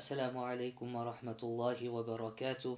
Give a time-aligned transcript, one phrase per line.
[0.00, 2.72] السلام عليكم ورحمة الله وبركاته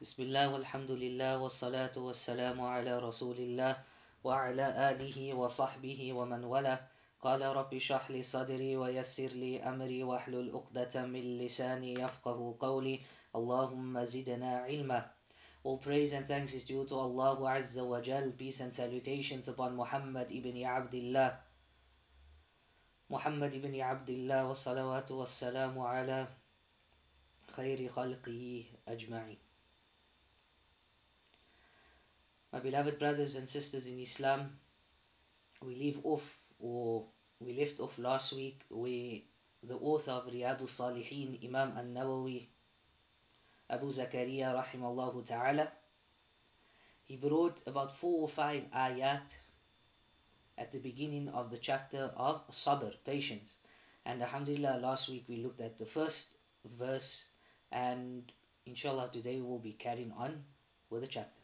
[0.00, 3.72] بسم الله والحمد لله والصلاة والسلام على رسول الله
[4.24, 6.80] وعلى آله وصحبه ومن والاه
[7.20, 12.96] قال رب اشرح لي صدري ويسر لي أمري واحلل عقدة من لساني يفقه قولي
[13.36, 15.00] اللهم زدنا علما
[15.68, 18.32] All praise and thanks is due to Allah Azza wa Jal.
[18.40, 21.30] Peace and salutations upon Muhammad ibn Abdullah.
[23.10, 26.28] Muhammad ibn Abdullah wa salawatu wa salamu ala
[27.54, 29.36] khayri khalqihi ajma'i.
[32.52, 34.58] My beloved brothers and sisters in Islam,
[35.62, 36.26] we leave off,
[36.58, 37.06] or
[37.38, 39.20] we left off last week where
[39.62, 42.46] the author of Riyadus Salihin, Imam An-Nawawi,
[43.70, 45.70] Abu Zakaria rahimallahu ta'ala,
[47.04, 49.36] he brought about four or five ayat
[50.58, 53.56] at the beginning of the chapter of sabr, patience.
[54.04, 57.30] And alhamdulillah, last week we looked at the first verse
[57.73, 58.31] and
[58.65, 60.43] inshallah today we will be carrying on
[60.89, 61.41] with the chapter.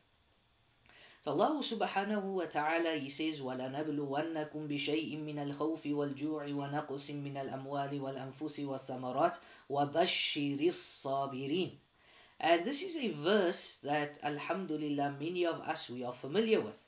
[1.22, 8.00] So Allah subhanahu wa ta'ala he says وَلَنَبْلُوَنَّكُمْ بِشَيْءٍ مِّنَ الْخَوْفِ وَالْجُوعِ وَنَقْصٍ مِّنَ الْأَمْوَالِ
[8.00, 9.36] وَالْأَنفُسِ وَالثَّمَرَاتِ
[9.70, 11.72] وَبَشِّرِ الصَّابِرِينَ
[12.40, 16.88] and this is a verse that, Alhamdulillah, many of us we are familiar with.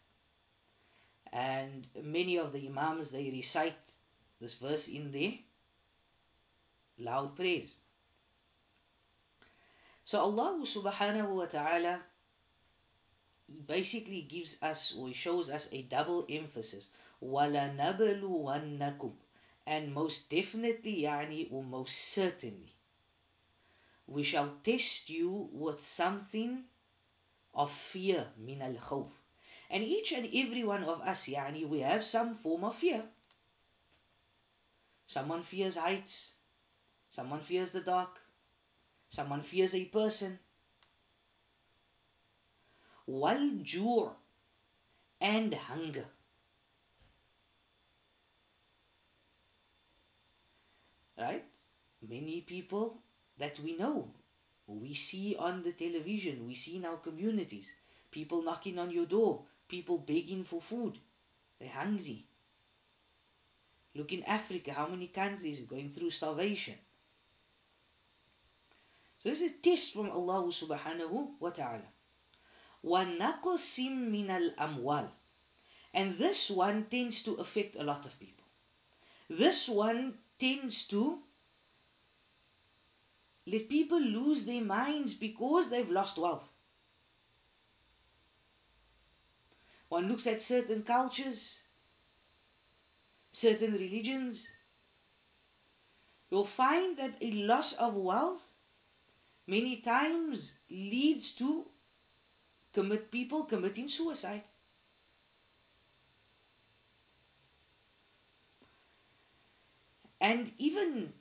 [1.32, 3.78] And many of the Imams they recite
[4.40, 5.34] this verse in their
[7.00, 7.74] loud praise.
[10.12, 12.04] So Allah subhanahu wa ta'ala
[13.66, 16.92] basically gives us or he shows us a double emphasis.
[17.24, 19.14] وَلَنَبْلُوَنَّكُمْ
[19.68, 22.74] And most definitely, yani, or most certainly
[24.08, 26.64] we shall test you with something
[27.54, 29.12] of fear min al khawf
[29.70, 33.04] and each and every one of us yani we have some form of fear
[35.08, 36.36] someone fears heights
[37.10, 38.22] someone fears the dark
[39.17, 40.39] someone fears a person
[43.21, 44.11] wal ju'
[45.21, 46.09] and hunger
[51.19, 51.45] right
[52.09, 52.87] many people
[53.39, 54.13] that we know.
[54.67, 57.75] We see on the television, we see in our communities,
[58.11, 60.99] people knocking on your door, people begging for food.
[61.59, 62.25] They're hungry.
[63.95, 66.75] Look in Africa, how many countries are going through starvation.
[69.22, 71.88] So this is a test from Allah subhanahu wa ta'ala.
[72.84, 75.12] وَنَقْسِم مِّنَ الْأَمْوَالِ
[75.94, 78.46] And this one tends to affect a lot of people.
[79.30, 81.20] This one tends to
[83.48, 86.52] let people lose their minds because they've lost wealth.
[89.90, 91.64] One looks at certain cultures,
[93.32, 94.48] certain religions,
[96.30, 98.51] you'll find that a loss of wealth
[99.47, 101.65] many times leads to
[102.73, 104.43] commit people committing suicide.
[110.21, 111.13] And even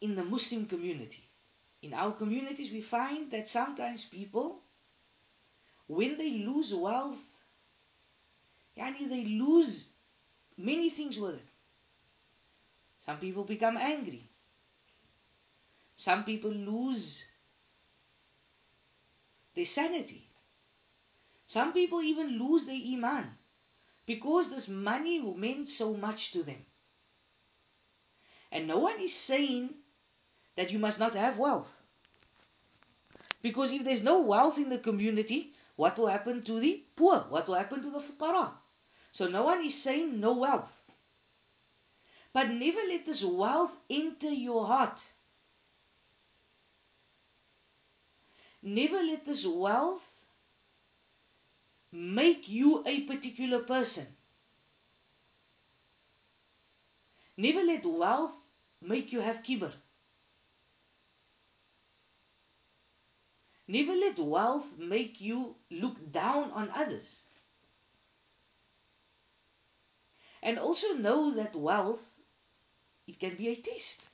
[0.00, 1.22] in the Muslim community.
[1.82, 4.60] In our communities, we find that sometimes people,
[5.86, 7.42] when they lose wealth,
[8.76, 9.92] yani they lose
[10.56, 11.48] many things with it.
[13.00, 14.29] Some people become angry.
[16.00, 17.26] Some people lose
[19.52, 20.26] their sanity.
[21.44, 23.36] Some people even lose their iman
[24.06, 26.64] because this money meant so much to them.
[28.50, 29.74] And no one is saying
[30.56, 31.82] that you must not have wealth.
[33.42, 37.18] Because if there's no wealth in the community, what will happen to the poor?
[37.28, 38.50] What will happen to the fuqara?
[39.12, 40.82] So no one is saying no wealth.
[42.32, 45.06] But never let this wealth enter your heart.
[48.62, 50.26] Never let this wealth
[51.92, 54.06] make you a particular person.
[57.36, 58.36] Never let wealth
[58.82, 59.72] make you have kibr.
[63.66, 67.24] Never let wealth make you look down on others.
[70.42, 72.18] And also know that wealth,
[73.06, 74.08] it can be a test.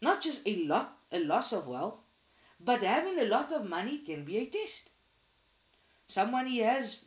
[0.00, 2.02] Not just a lot, a loss of wealth,
[2.62, 4.90] but having a lot of money can be a test.
[6.06, 7.04] Someone he has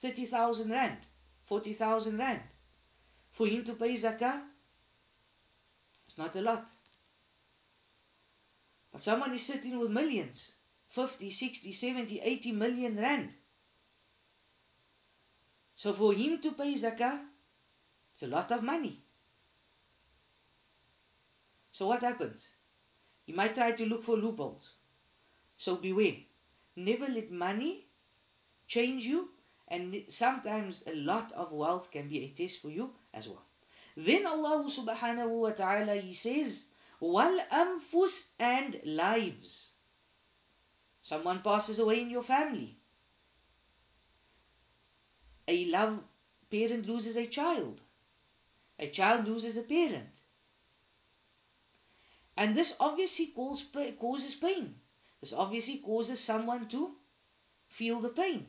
[0.00, 0.98] 30,000 rand,
[1.44, 2.40] 40,000 rand.
[3.30, 4.42] For him to pay zakah,
[6.06, 6.68] it's not a lot.
[8.92, 10.52] But someone is sitting with millions
[10.88, 13.32] 50, 60, 70, 80 million rand.
[15.76, 17.24] So for him to pay zakah,
[18.12, 19.02] it's a lot of money.
[21.72, 22.52] So what happens?
[23.30, 24.74] He might try to look for loopholes.
[25.56, 26.16] So beware.
[26.74, 27.86] Never let money
[28.66, 29.30] change you,
[29.68, 33.44] and sometimes a lot of wealth can be a test for you as well.
[33.96, 39.74] Then Allah subhanahu wa ta'ala He says, Wal anfus and lives.
[41.00, 42.76] Someone passes away in your family.
[45.46, 46.02] A love
[46.50, 47.80] parent loses a child.
[48.80, 50.20] A child loses a parent.
[52.39, 54.79] And this obviously causes pain.
[55.21, 56.95] This obviously causes someone to
[57.67, 58.47] feel the pain.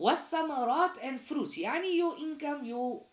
[0.00, 3.06] والثمرات and fruits يعني your income your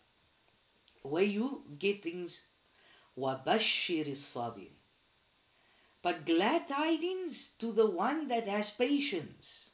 [1.02, 2.46] way you get things
[3.16, 4.74] وبشر الصابرين
[6.00, 9.70] but glad tidings to the one that has patience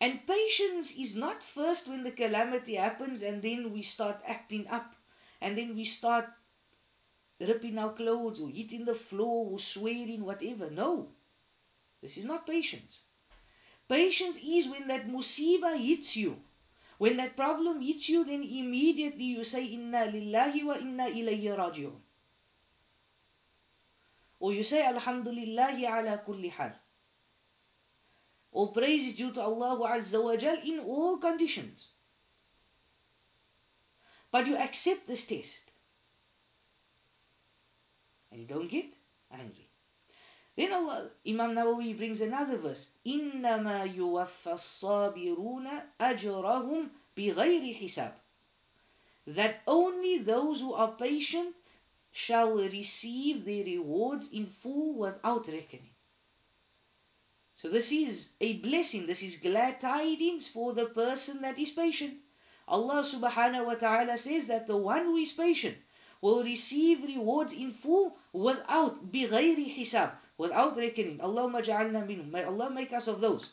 [0.00, 4.96] and patience is not first when the calamity happens and then we start acting up
[5.42, 6.26] and then we start
[7.41, 11.07] ripping our clothes or hitting the floor or swearing whatever no
[12.01, 13.03] this is not patience
[13.91, 16.41] Patience is when that musiba hits you.
[16.97, 21.99] When that problem hits you, then immediately you say, Inna lillahi wa inna ilayhi raji'un.
[24.39, 26.71] Or you say, Alhamdulillahi ala kulli hal.
[28.53, 31.89] Or praise is due to Allah Azza wa Jal in all conditions.
[34.31, 35.70] But you accept this test
[38.30, 38.96] And you don't get
[39.30, 39.68] angry.
[40.56, 42.92] Then Allah, Imam Nawawi brings another verse.
[43.04, 48.12] إِنَّمَا يُوَفَّ الصَّابِرُونَ أَجْرَهُمْ بِغَيْرِ حِسَابٍ
[49.26, 51.54] That only those who are patient
[52.12, 55.94] shall receive their rewards in full without reckoning.
[57.56, 59.06] So this is a blessing.
[59.06, 62.18] This is glad tidings for the person that is patient.
[62.68, 65.76] Allah subhanahu wa ta'ala says that the one who is patient
[66.20, 71.18] will receive rewards in full without بغير حساب without reckoning.
[71.18, 72.30] Allahumma ja'alna minhum.
[72.30, 73.52] May Allah make us of those.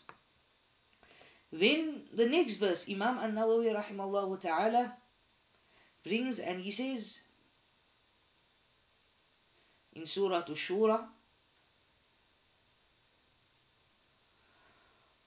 [1.51, 4.97] Then the next verse, Imam An-Nawawi rahimahullah ta'ala
[6.03, 7.21] brings and he says
[9.93, 11.07] in Surah Ash-Shura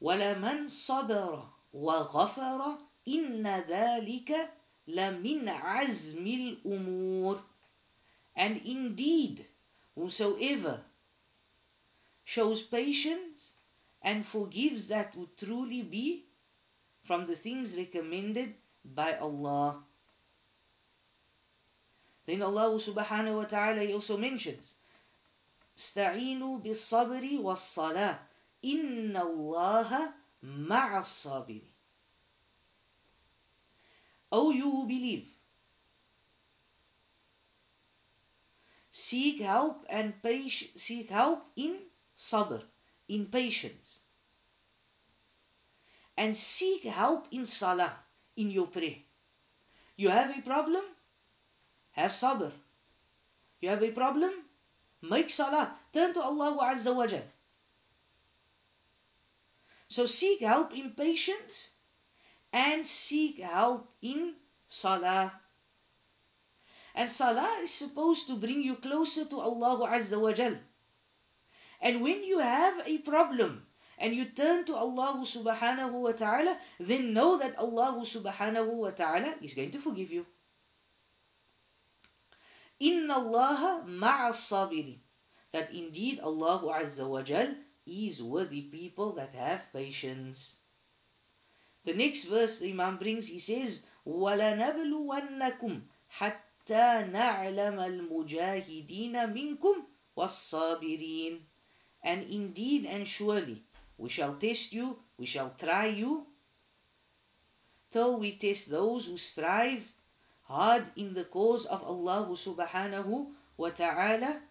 [0.03, 2.79] ولمن صبر وغفر
[3.09, 4.33] إن ذلك
[4.88, 6.26] لَمِنْ عَزْمِ
[6.66, 7.42] الْأُمُورِ
[8.36, 9.46] And indeed,
[9.96, 10.84] whosoever
[12.24, 13.52] shows patience
[14.02, 16.26] and forgives that would truly be
[17.04, 18.54] from the things recommended
[18.86, 19.84] by Allah.
[22.26, 24.74] Then Allah subhanahu wa ta'ala also mentions,
[25.78, 28.20] استعينوا بالصبر والصلاة
[28.66, 30.14] إن الله
[30.44, 31.71] مع الصابرين
[34.32, 35.28] O you who believe,
[38.90, 41.78] seek help and patience, seek help in
[42.16, 42.62] sabr,
[43.08, 44.00] in patience.
[46.18, 47.92] And seek help in salah,
[48.36, 48.96] in your prayer.
[49.98, 50.84] You have a problem?
[51.92, 52.52] Have sabr.
[53.60, 54.32] You have a problem?
[55.02, 55.76] Make salah.
[55.94, 57.24] Turn to Allah Azza wa Jal.
[59.90, 61.72] So seek help in patience
[62.54, 64.36] and seek help in
[64.68, 65.34] salah.
[66.96, 70.58] And salah is supposed to bring you closer to Allah Azza wa Jal.
[71.82, 73.66] And when you have a problem
[73.98, 79.36] and you turn to Allah subhanahu wa ta'ala, then know that Allah subhanahu wa ta'ala
[79.42, 80.26] is going to forgive you.
[82.80, 85.00] Inna Allah ma'a sabiri.
[85.52, 87.56] That indeed Allah Azza wa Jal
[87.86, 90.61] is with the people that have patience.
[91.85, 95.83] The next verse the Imam brings, he says, وَلَنَبْلُوَنَّكُمْ
[96.19, 99.87] حَتَّى نَعْلَمَ الْمُجَاهِدِينَ مِنْكُمْ
[100.19, 101.41] وَالصَّابِرِينَ
[102.03, 103.65] And indeed and surely,
[103.97, 106.27] we shall test you, we shall try you,
[107.91, 109.91] till we test those who strive
[110.43, 114.43] hard in the cause of Allah subhanahu wa ta'ala,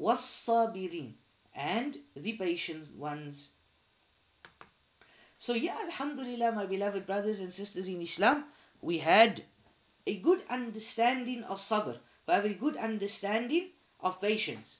[0.00, 1.12] وَالصَّابِرِينَ
[1.54, 3.50] And the patient ones.
[5.42, 8.44] So yeah, Alhamdulillah, my beloved brothers and sisters in Islam,
[8.80, 9.42] we had
[10.06, 11.98] a good understanding of sabr.
[12.26, 13.70] We have a good understanding
[14.00, 14.78] of patience.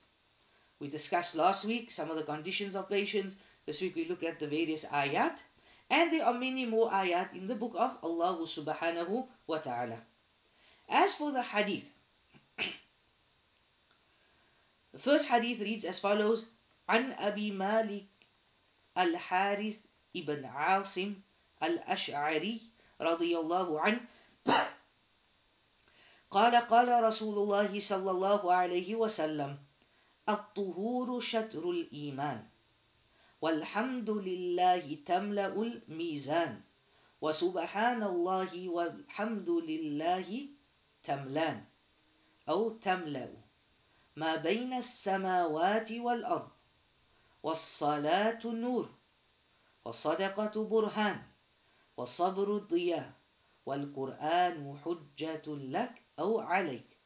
[0.81, 3.37] We discussed last week some of the conditions of patience.
[3.67, 5.43] This week we look at the various ayat.
[5.91, 9.99] And there are many more ayat in the book of Allah subhanahu wa ta'ala.
[10.89, 11.91] As for the hadith,
[14.93, 16.51] the first hadith reads as follows
[16.89, 18.07] عن أبي مالك
[18.97, 19.77] الحارث
[20.16, 21.14] ابن عاصم
[21.64, 22.62] الأشعري
[23.02, 24.02] رضي الله عنه.
[26.32, 29.58] قال قال رسول الله صلى الله عليه وسلم
[30.30, 32.48] الطهور شطر الإيمان
[33.42, 36.62] والحمد لله تملأ الميزان
[37.22, 40.48] وسبحان الله والحمد لله
[41.04, 41.66] تملان
[42.50, 43.30] أو تملأ
[44.16, 46.50] ما بين السماوات والأرض
[47.44, 48.90] والصلاة نور.
[49.86, 51.22] والصدقة برهان
[51.98, 53.14] والصبر ضياء
[53.66, 56.98] والقرآن حجة لك أو عليك.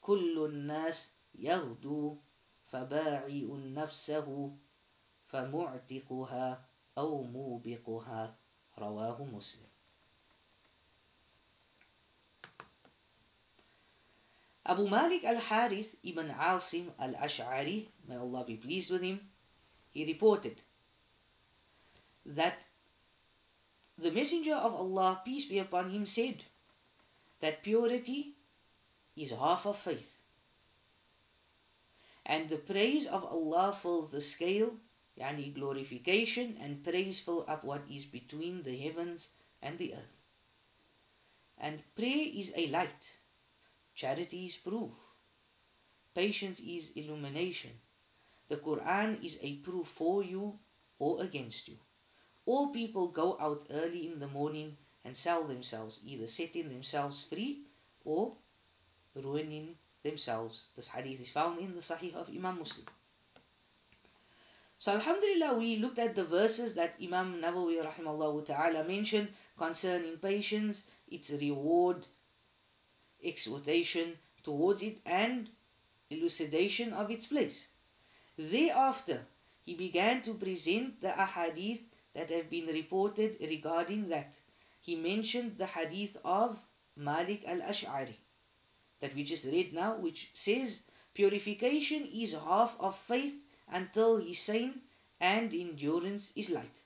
[0.00, 2.16] كل الناس يغدو
[2.66, 4.56] فباعئ نفسه
[5.26, 6.64] فمعتقها
[6.98, 8.36] أو موبقها.
[8.78, 9.72] رواه مسلم.
[14.64, 19.18] Abu Malik al-Harith ibn Asim al-Ash'ari, may Allah be pleased with him,
[19.90, 20.62] he reported
[22.24, 22.66] that
[23.98, 26.44] the Messenger of Allah, peace be upon him, said
[27.40, 28.34] that purity
[29.16, 30.18] is half of faith.
[32.24, 34.78] And the praise of Allah fills the scale,
[35.18, 40.20] yani glorification and praise fill up what is between the heavens and the earth.
[41.58, 43.18] And prayer is a light,
[43.94, 44.92] charity is proof,
[46.14, 47.72] patience is illumination,
[48.48, 50.58] the Quran is a proof for you
[50.98, 51.78] or against you.
[52.44, 57.60] All people go out early in the morning and sell themselves, either setting themselves free
[58.04, 58.36] or
[59.14, 60.68] ruining themselves.
[60.74, 62.86] This hadith is found in the Sahih of Imam Muslim.
[64.78, 70.90] So Alhamdulillah, we looked at the verses that Imam Nawawi rahimahullah ta'ala mentioned concerning patience,
[71.08, 72.04] its reward,
[73.22, 75.48] exhortation towards it, and
[76.10, 77.68] elucidation of its place.
[78.36, 79.24] Thereafter,
[79.64, 81.84] he began to present the ahadith
[82.14, 84.38] that have been reported regarding that.
[84.80, 86.60] He mentioned the hadith of
[86.96, 88.16] Malik al-Ash'ari,
[89.00, 94.80] that we just read now, which says, Purification is half of faith until he's sane,
[95.20, 96.80] and endurance is light.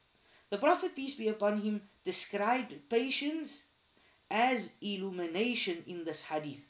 [0.50, 3.64] The Prophet, peace be upon him, described patience
[4.30, 6.66] as illumination in this hadith.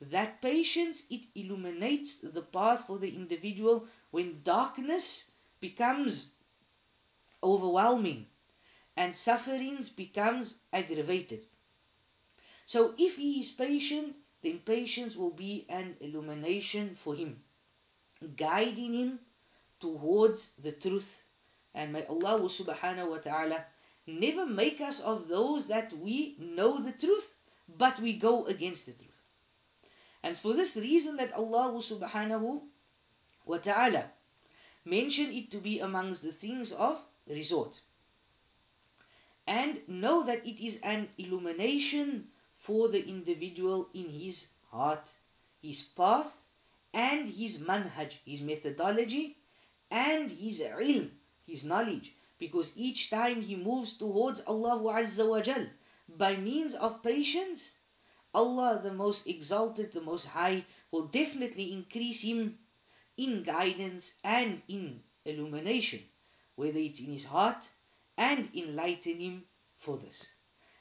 [0.00, 5.30] That patience, it illuminates the path for the individual when darkness
[5.60, 6.35] becomes
[7.46, 8.26] overwhelming
[8.96, 11.46] and sufferings becomes aggravated.
[12.66, 17.40] So if he is patient, then patience will be an illumination for him,
[18.36, 19.20] guiding him
[19.80, 21.22] towards the truth.
[21.74, 23.64] And may Allah subhanahu wa ta'ala
[24.06, 27.34] never make us of those that we know the truth,
[27.68, 29.22] but we go against the truth.
[30.22, 32.62] And for this reason that Allah subhanahu
[33.44, 34.10] wa ta'ala
[34.84, 37.80] mentioned it to be amongst the things of resort.
[39.46, 45.12] And know that it is an illumination for the individual in his heart,
[45.60, 46.44] his path,
[46.92, 49.36] and his manhaj, his methodology,
[49.90, 51.10] and his ilm,
[51.46, 52.14] his knowledge.
[52.38, 55.66] Because each time he moves towards Allah Azza wa Jal
[56.08, 57.76] by means of patience,
[58.34, 62.58] Allah the most exalted, the most high, will definitely increase him
[63.16, 66.00] in guidance and in illumination,
[66.56, 67.62] whether it's in his heart,
[68.18, 69.44] and enlighten him
[69.76, 70.32] for this.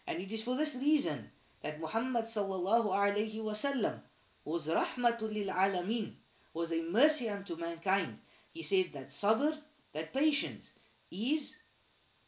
[0.08, 1.30] And it is for this reason
[1.62, 4.02] that Muhammad sallallahu alayhi wasallam
[4.44, 6.14] was rahmatul lil alameen,
[6.54, 8.18] was a mercy unto mankind.
[8.54, 9.58] He said that sabr,
[9.94, 10.74] that patience,
[11.12, 11.58] is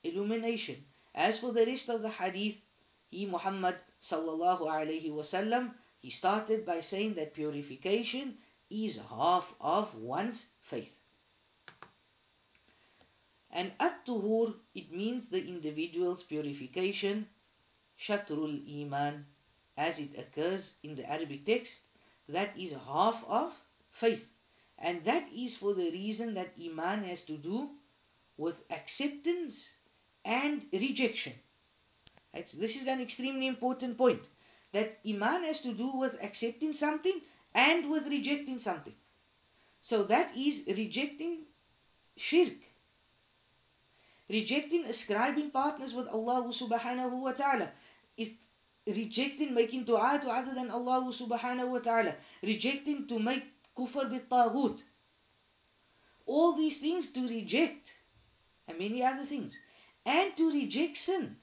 [0.04, 0.84] illumination.
[1.16, 2.62] As for the rest of the hadith,
[3.10, 8.38] he Muhammad sallallahu alayhi wasallam, he started by saying that purification
[8.70, 11.00] is half of one's faith.
[13.58, 17.28] And at-tuhur, it means the individual's purification,
[17.98, 19.26] shatrul iman,
[19.76, 21.82] as it occurs in the Arabic text,
[22.30, 23.60] that is half of
[23.90, 24.32] faith.
[24.78, 27.72] And that is for the reason that iman has to do
[28.38, 29.76] with acceptance
[30.24, 31.34] and rejection.
[32.36, 32.48] Right?
[32.48, 34.22] So this is an extremely important point.
[34.74, 37.20] That iman has to do with accepting something
[37.56, 38.96] and with rejecting something.
[39.82, 41.40] So that is rejecting
[42.18, 42.67] shirk.
[44.30, 47.72] Rejecting ascribing partners with Allah subhanahu wa ta'ala.
[48.18, 48.34] Is
[48.86, 52.16] rejecting making dua to other than Allah subhanahu wa ta'ala.
[52.44, 53.44] Rejecting to make
[53.76, 54.82] kufr bit taghut.
[56.26, 57.94] All these things to reject.
[58.68, 59.58] And many other things.
[60.06, 61.38] And to reject sin.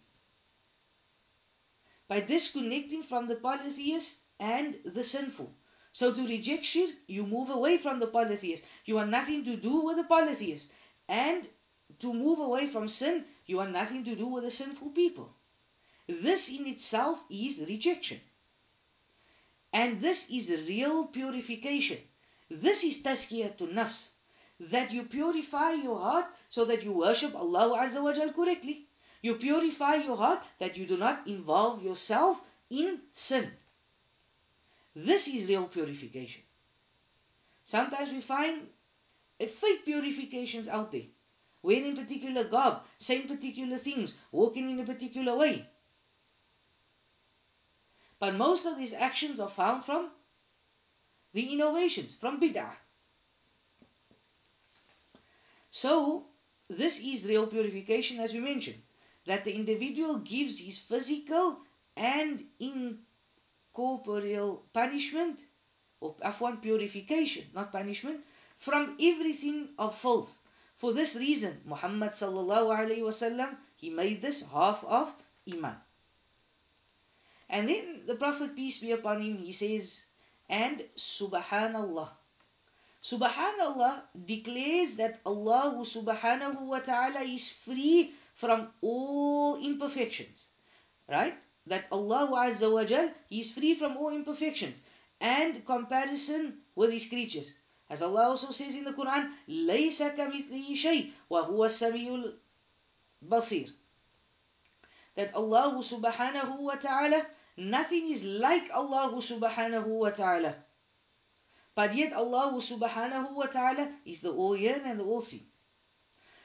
[2.07, 5.51] By disconnecting from the polytheist and the sinful.
[5.93, 8.65] So to reject shirk, you move away from the polytheist.
[8.85, 10.73] You want nothing to do with the polytheist.
[11.09, 11.49] And
[12.01, 15.33] to move away from sin, you want nothing to do with the sinful people.
[16.07, 18.21] This in itself is rejection.
[19.73, 21.99] And this is real purification.
[22.51, 24.13] This is tazkiyatun nafs.
[24.61, 28.87] That you purify your heart so that you worship Allah Azza wa Jal correctly.
[29.21, 33.51] You purify your heart that you do not involve yourself in sin.
[34.95, 36.43] This is real purification.
[37.65, 38.69] Sometimes we find
[39.41, 41.09] fake purifications out there.
[41.65, 45.67] Wearing particular garb, saying particular things, walking in a particular way.
[48.19, 50.11] But most of these actions are found from
[51.33, 52.77] the innovations, from bid'ah.
[55.71, 56.27] So,
[56.69, 58.83] this is real purification as we mentioned,
[59.25, 61.59] that the individual gives his physical
[61.97, 62.47] and
[63.73, 65.43] incorporeal punishment,
[66.01, 68.23] or afwan purification, not punishment,
[68.59, 70.39] from everything of filth.
[70.77, 75.13] For this reason, Muhammad sallallahu alaihi wasallam, he made this half of
[75.53, 75.77] iman.
[77.49, 80.05] And then the Prophet, peace be upon him, he says,
[80.49, 82.09] and Subhanallah.
[83.03, 90.49] Subhanallah declares that Allah subhanahu wa ta'ala is free from all imperfections.
[91.09, 91.37] Right?
[91.67, 94.83] That Allah Azza wa Jal, He is free from all imperfections
[95.21, 97.55] and comparison with His creatures.
[97.90, 102.34] As Allah also says in the Quran, لَيْسَ كَمِثْلِهِ شَيْءٍ وَهُوَ السَّمِيعُ
[103.26, 103.72] الْبَصِيرُ
[105.16, 107.26] That Allah subhanahu wa ta'ala,
[107.58, 110.56] nothing is like Allah subhanahu wa ta'ala.
[111.74, 115.50] But yet Allah subhanahu wa ta'ala is the all-hearing and the all-seeing.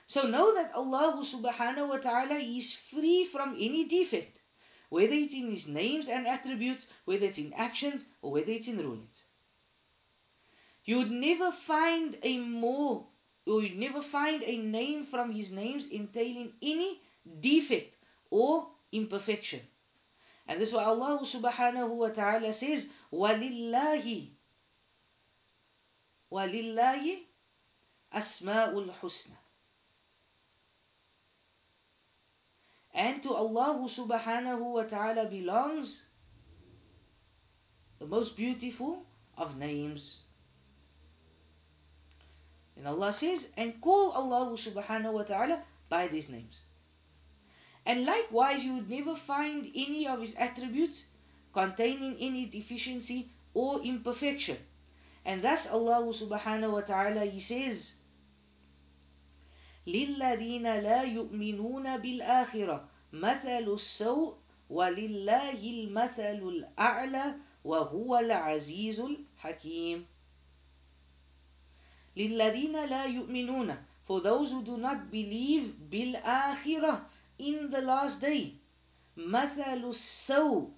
[0.06, 4.40] So know that Allah subhanahu wa ta'ala is free from any defect,
[4.88, 8.78] whether it's in His names and attributes, whether it's in actions, or whether it's in
[8.78, 9.24] rulings.
[10.84, 13.06] You would never find a more,
[13.46, 17.00] or you'd never find a name from His names entailing any
[17.40, 17.96] defect
[18.30, 19.60] or imperfection.
[20.46, 24.30] And this is why Allah subhanahu wa ta'ala says, وَلِلَّهِ
[26.30, 27.18] وَلِلَّهِ
[28.12, 29.36] أَسْمَاءُ الْحُسْنَى
[32.94, 36.06] And to Allah subhanahu wa ta'ala belongs
[37.98, 39.04] the most beautiful
[39.36, 40.20] of names.
[42.78, 46.62] And Allah says, and call Allah subhanahu wa ta'ala by these names.
[47.86, 51.06] And likewise, you would never find any of His attributes
[51.52, 54.56] containing any deficiency or imperfection.
[55.24, 57.96] And thus Allah subhanahu wa ta'ala, He says,
[59.86, 64.34] لِلَّذِينَ لَا يُؤْمِنُونَ بِالْآخِرَةِ مَثَلُ السَّوْءِ
[64.70, 70.06] وَلِلَّهِ الْمَثَلُ الْأَعْلَى وَهُوَ الْعَزِيزُ الْحَكِيمُ
[72.19, 77.05] لِلَّذِينَ لَا يُؤْمِنُونَ For those who do not believe بِالْآخِرَةِ
[77.39, 78.55] in the last day.
[79.17, 80.71] مَثَلُ السَّوْءِ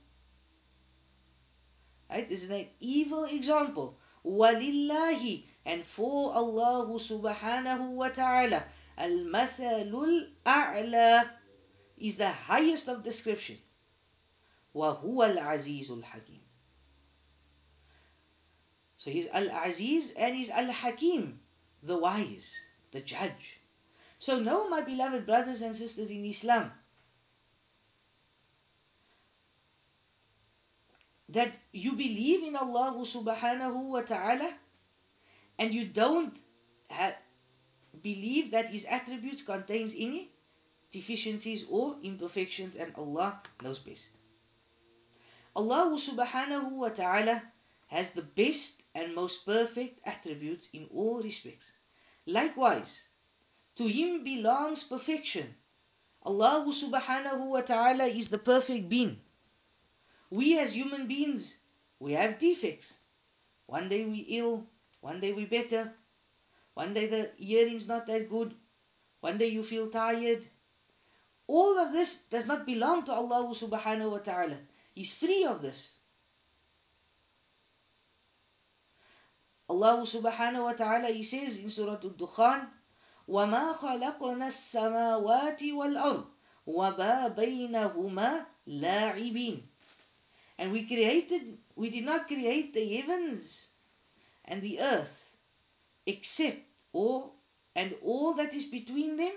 [2.12, 2.30] Right?
[2.30, 3.98] This is an evil example.
[4.24, 8.64] وَلِلَّهِ And for Allah subhanahu wa ta'ala
[8.98, 11.28] Al-Mathalul A'la
[11.98, 13.58] is the highest of description.
[14.76, 16.51] وَهُوَ الْعَزِيزُ الْحَكِيمُ
[19.02, 21.40] So he's Al-Aziz and he's Al-Hakim,
[21.82, 22.56] the wise,
[22.92, 23.60] the judge.
[24.20, 26.72] So know, my beloved brothers and sisters in Islam,
[31.30, 34.54] that you believe in Allah subhanahu wa ta'ala
[35.58, 36.38] and you don't
[36.92, 37.18] ha-
[38.04, 40.30] believe that His attributes contains any
[40.92, 44.16] deficiencies or imperfections and Allah knows best.
[45.56, 47.42] Allah subhanahu wa ta'ala
[47.88, 51.72] has the best and most perfect attributes in all respects.
[52.26, 53.08] Likewise,
[53.76, 55.56] to Him belongs perfection.
[56.24, 59.20] Allah subhanahu wa ta'ala is the perfect being.
[60.30, 61.60] We as human beings,
[62.00, 62.94] we have defects.
[63.66, 64.68] One day we ill,
[65.02, 65.94] one day we better.
[66.74, 68.54] One day the hearing's not that good.
[69.22, 70.46] One day you feel tired.
[71.48, 74.58] All of this does not belong to Allah subhanahu wa ta'ala.
[74.94, 75.98] He's free of this.
[79.72, 82.68] Allah subhanahu wa ta'ala, He says in Surah Al-Dukhan,
[83.30, 86.26] وَمَا خَلَقْنَا السَّمَاوَاتِ وَالْأَرْضِ
[86.68, 89.64] وَمَا بَيْنَهُمَا لَاعِبِينَ
[90.58, 93.70] And we created, we did not create the heavens
[94.44, 95.38] and the earth
[96.06, 96.60] except
[96.92, 97.32] or
[97.74, 99.34] and all that is between them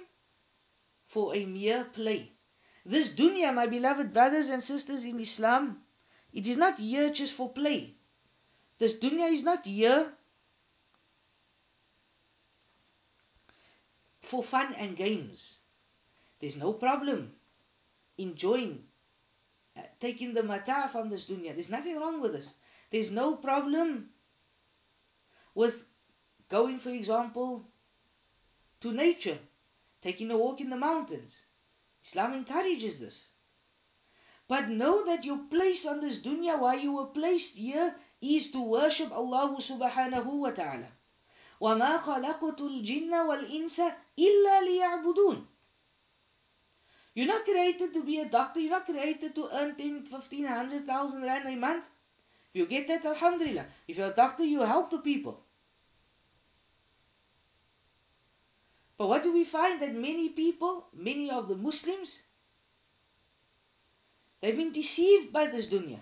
[1.07, 2.33] for a mere play.
[2.85, 5.81] This dunya, my beloved brothers and sisters in Islam,
[6.33, 7.95] it is not here just for play.
[8.79, 10.13] This dunya is not here
[14.34, 15.60] for fun and games.
[16.40, 17.34] There's no problem
[18.18, 18.84] enjoying,
[19.78, 21.54] uh, taking the mata from this dunya.
[21.54, 22.56] There's nothing wrong with this.
[22.92, 24.10] There's no problem
[25.56, 25.86] with
[26.50, 27.66] going, for example,
[28.82, 29.38] to nature,
[30.02, 31.42] taking a walk in the mountains.
[32.04, 33.30] Islam encourages this.
[34.48, 38.64] But know that your place on this dunya, why you were placed here, is to
[38.64, 40.92] worship Allah subhanahu wa ta'ala.
[41.62, 45.46] وَمَا خَلَقْتُ الْجِنَّ وَالْإِنسَ إِلَّا لِيَعْبُدُونَ
[47.16, 51.24] You're not created to be a doctor, you're not created to earn 10, 15, 100,000
[51.24, 51.86] rand a month.
[52.54, 53.66] If you get that, alhamdulillah.
[53.88, 55.44] If you're a doctor, you help the people.
[58.98, 59.82] But what do we find?
[59.82, 62.24] That many people, many of the Muslims,
[64.42, 66.00] they've been deceived by this dunya.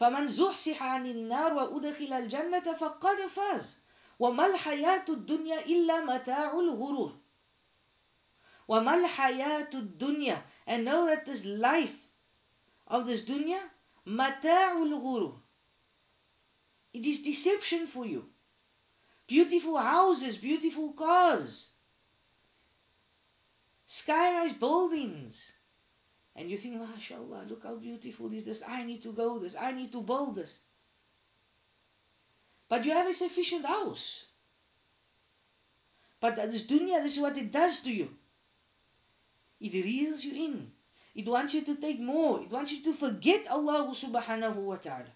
[0.00, 3.80] فمن زحزح عن النار وأدخل الجنة فقد فاز
[4.19, 7.19] وما الحياة الدنيا إلا متاع الغرور
[8.67, 12.07] وما الحياة الدنيا and know that this life
[12.87, 13.59] of this dunya
[14.05, 15.41] متاع الغرور
[16.93, 18.23] it is deception for you
[19.27, 21.73] beautiful houses beautiful cars
[23.87, 25.51] skyrise buildings
[26.35, 28.61] and you think, mashallah, look how beautiful is this.
[28.67, 29.55] I need to go this.
[29.55, 30.59] I need to build this.
[32.69, 34.25] But you have a sufficient house.
[36.19, 38.09] But this dunya, this is what it does to you.
[39.59, 40.71] It reels you in.
[41.13, 42.41] It wants you to take more.
[42.41, 45.11] It wants you to forget Allah subhanahu wa ta'ala.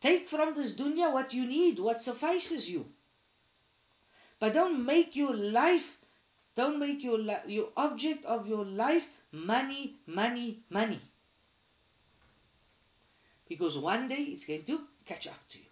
[0.00, 2.86] Take from this dunya what you need, what suffices you.
[4.38, 5.98] But don't make your life
[6.56, 10.98] don't make your, your object of your life money, money, money
[13.47, 15.65] Because one day it's going to catch up to you.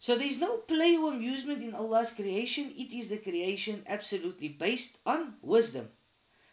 [0.00, 2.74] So there's no play or amusement in Allah's creation.
[2.76, 5.90] It is the creation absolutely based on wisdom.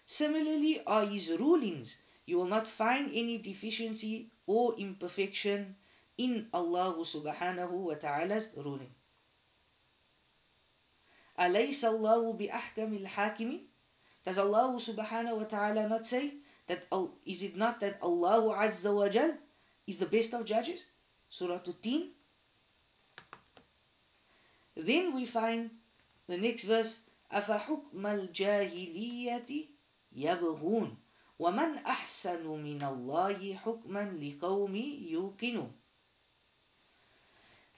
[0.05, 1.97] Similarly are His rulings.
[2.25, 5.77] You will not find any deficiency or imperfection
[6.17, 8.91] in Allah subhanahu wa ta'ala's ruling.
[11.39, 13.61] أليس الله بأحكم الحاكمين
[14.25, 16.33] Does Allah subhanahu wa ta'ala not say
[16.71, 16.85] that
[17.25, 19.37] is it not that Allah azza wa jal
[19.85, 20.85] is the best of judges?
[21.29, 22.09] Surah Tin.
[24.75, 25.69] Then we find
[26.27, 29.67] the next verse أفحكم الجاهلية
[30.15, 30.97] يبغون
[31.39, 35.71] ومن أحسن من الله حكما لقوم يوقنون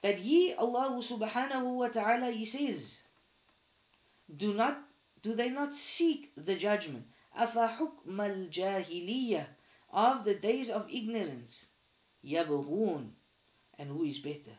[0.02, 3.04] That he, Allah subhanahu wa ta'ala, he says
[4.34, 4.78] do not
[5.22, 9.56] do they not seek the judgment أفحكم الجاهلية
[9.92, 11.66] of the days of ignorance
[12.24, 13.12] يبغون
[13.78, 14.58] and who is better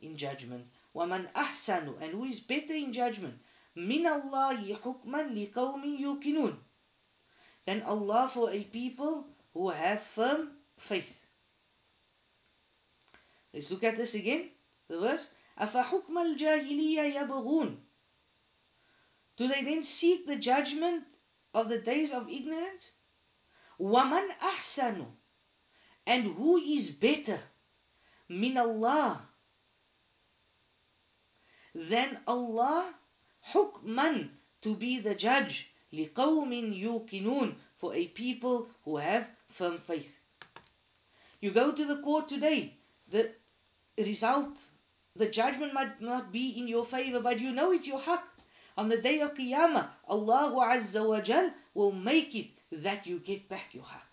[0.00, 3.38] in judgment ومن أحسن and who is better in judgment
[3.76, 6.58] من الله حكما لقوم يوقنون
[7.66, 11.24] than Allah for a people who have firm faith
[13.52, 14.50] let's look at this again
[14.88, 17.76] the verse أفحكم الجاهلية يبغون
[19.36, 21.04] do they then seek the judgment
[21.54, 22.92] of the days of ignorance?
[23.80, 25.06] وَمَنْ أَحْسَنُ
[26.06, 27.40] And who is better?
[28.28, 29.28] Min Allah
[31.74, 32.94] than Allah
[33.52, 34.30] hukman
[34.62, 40.18] to be the judge لِقَوْمٍ يُوقِنُونَ for a people who have firm faith.
[41.40, 42.76] You go to the court today,
[43.08, 43.32] the
[43.96, 44.58] result,
[45.14, 48.26] the judgment might not be in your favor, but you know it's your haq.
[48.77, 53.47] On the day of Qiyamah, Allah Azza wa Jal will make it that you get
[53.47, 54.07] back your haq.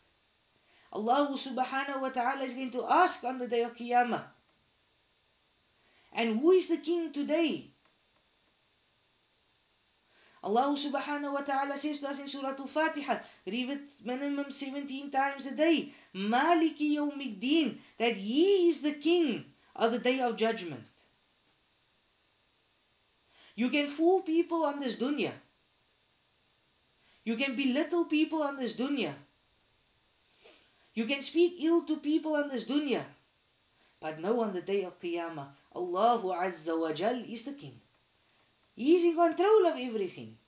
[0.92, 4.24] Allah subhanahu wa ta'ala is going to ask on the day of Qiyamah.
[6.12, 7.70] And who is the king today?
[10.42, 15.46] Allah subhanahu wa ta'ala says to us in Surah Al-Fatiha, read it minimum 17 times
[15.46, 19.44] a day, Maliki yawmiddin, that He is the king
[19.76, 20.82] of the day of judgment.
[23.60, 25.32] You can fool people on this dunya.
[27.24, 29.12] You can belittle people on this dunya.
[30.94, 33.02] You can speak ill to people on this dunya.
[34.00, 37.78] But no, on the day of Qiyamah, Allahu Azza wa Jal is the king.
[38.76, 40.38] He is in control of everything.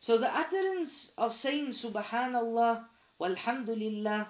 [0.00, 2.84] So the utterance of saying Subhanallah,
[3.20, 4.26] Walhamdulillah,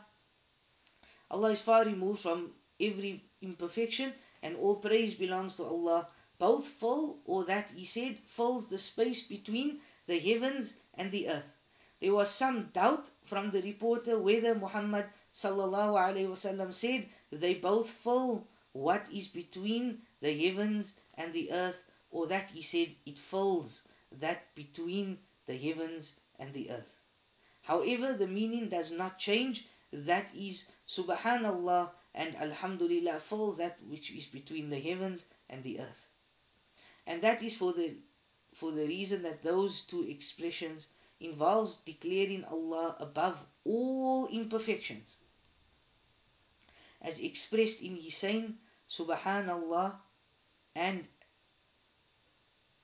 [1.30, 6.08] Allah is far removed from every imperfection and all praise belongs to Allah.
[6.38, 11.54] Both full, or that He said, fills the space between the heavens and the earth.
[12.00, 17.88] There was some doubt from the reporter whether Muhammad sallallahu alaihi wasallam said they both
[17.88, 23.88] fill what is between the heavens and the earth, or that he said it fills
[24.12, 26.96] that between the heavens and the earth.
[27.62, 29.64] However, the meaning does not change.
[29.92, 36.06] That is Subhanallah and Alhamdulillah falls that which is between the heavens and the earth.
[37.06, 37.94] And that is for the
[38.54, 40.88] for the reason that those two expressions
[41.20, 45.18] involves declaring Allah above all imperfections.
[47.02, 50.00] As expressed in his saying, Subhanallah
[50.74, 51.06] and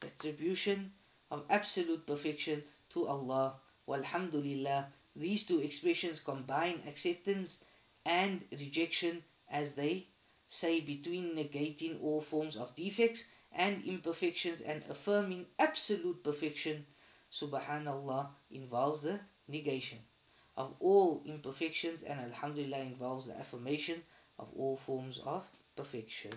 [0.02, 0.92] attribution
[1.30, 3.56] of absolute perfection to Allah.
[3.88, 4.92] Walhamdulillah.
[5.16, 7.64] These two expressions combine acceptance
[8.04, 10.06] and rejection as they
[10.48, 16.84] say between negating all forms of defects and imperfections and affirming absolute perfection.
[17.30, 19.98] Subhanallah involves the negation
[20.56, 24.02] of all imperfections and Alhamdulillah involves the affirmation
[24.38, 26.32] of all forms of perfection.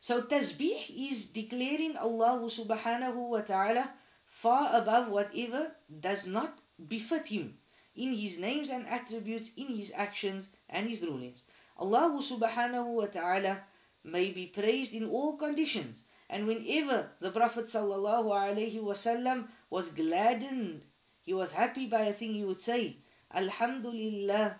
[0.00, 3.92] So tasbih is declaring Allah subhanahu wa ta'ala
[4.26, 6.56] far above whatever does not
[6.86, 7.58] befit him
[7.97, 11.43] in his names and attributes, in his actions and his rulings.
[11.77, 13.63] Allah subhanahu wa ta'ala
[14.03, 16.03] may be praised in all conditions.
[16.29, 20.81] And whenever the Prophet sallallahu alaihi wasallam was gladdened,
[21.23, 22.97] he was happy by a thing, he would say,
[23.33, 24.59] Alhamdulillah,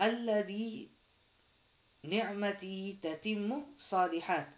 [0.00, 0.88] الذي
[2.04, 4.48] نعمته تتم صالحات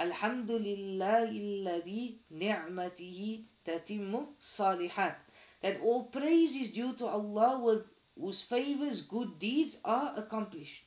[0.00, 5.16] الحمد لله الذي نعمته تتم صالحات
[5.62, 10.84] that all praise is due to Allah with whose favors good deeds are accomplished.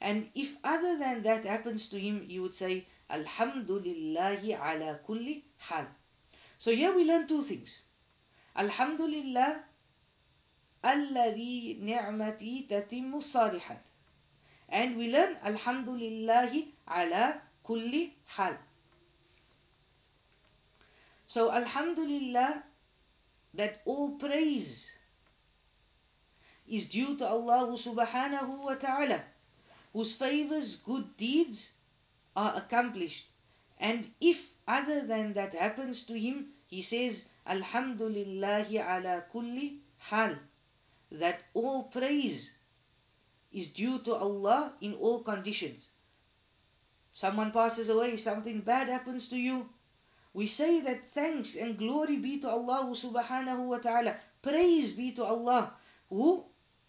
[0.00, 5.86] And if other than that happens to him, you would say, Alhamdulillahi ala kulli hal.
[6.58, 7.80] So here we learn two things.
[8.56, 9.64] Alhamdulillah,
[10.82, 13.80] alladhi ni'mati tatimmu salihat.
[14.68, 18.56] And we learn Alhamdulillahi ala kulli hal.
[21.26, 22.62] So Alhamdulillah,
[23.54, 24.96] that all praise
[26.66, 29.22] is due to Allah subhanahu wa ta'ala,
[29.92, 31.76] whose favors good deeds
[32.36, 33.26] are accomplished.
[33.78, 40.34] And if other than that happens to him, he says, Alhamdulillahi ala kulli hal,
[41.12, 42.54] that all praise
[43.52, 45.90] is due to Allah in all conditions.
[47.14, 49.68] Someone passes away, something bad happens to you,
[50.32, 54.16] we say that thanks and glory be to Allah subhanahu wa ta'ala.
[54.42, 55.72] Praise be to Allah
[56.10, 56.44] who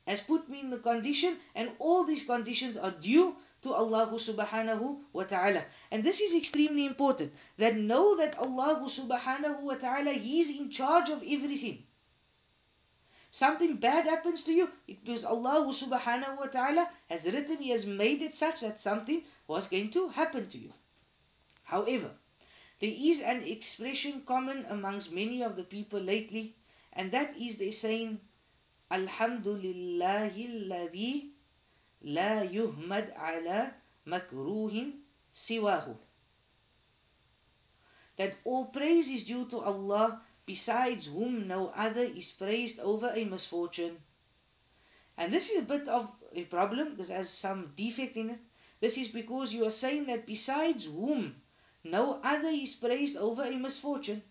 [0.07, 4.97] has put me in the condition and all these conditions are due to Allah subhanahu
[5.13, 5.63] wa ta'ala.
[5.91, 10.71] And this is extremely important that know that Allah subhanahu wa ta'ala He is in
[10.71, 11.83] charge of everything.
[13.35, 17.85] Something bad happens to you, it because Allah subhanahu wa ta'ala has written, He has
[17.85, 20.71] made it such that something was going to happen to you.
[21.63, 22.15] However,
[22.79, 26.55] there is an expression common amongst many of the people lately,
[26.93, 28.21] and that is they saying,
[28.89, 31.27] Alhamdulillahi alladhi
[32.03, 33.75] la yuhmad ala
[34.07, 34.93] makruhin
[35.33, 35.97] siwahu.
[38.15, 43.25] That all praise is due to Allah, besides whom no other is praised over a
[43.25, 43.97] misfortune.
[45.17, 48.39] And this is a bit of a problem, this has some defect in it.
[48.79, 51.35] This is because you are saying that besides whom
[51.83, 54.21] no other is praised over a misfortune.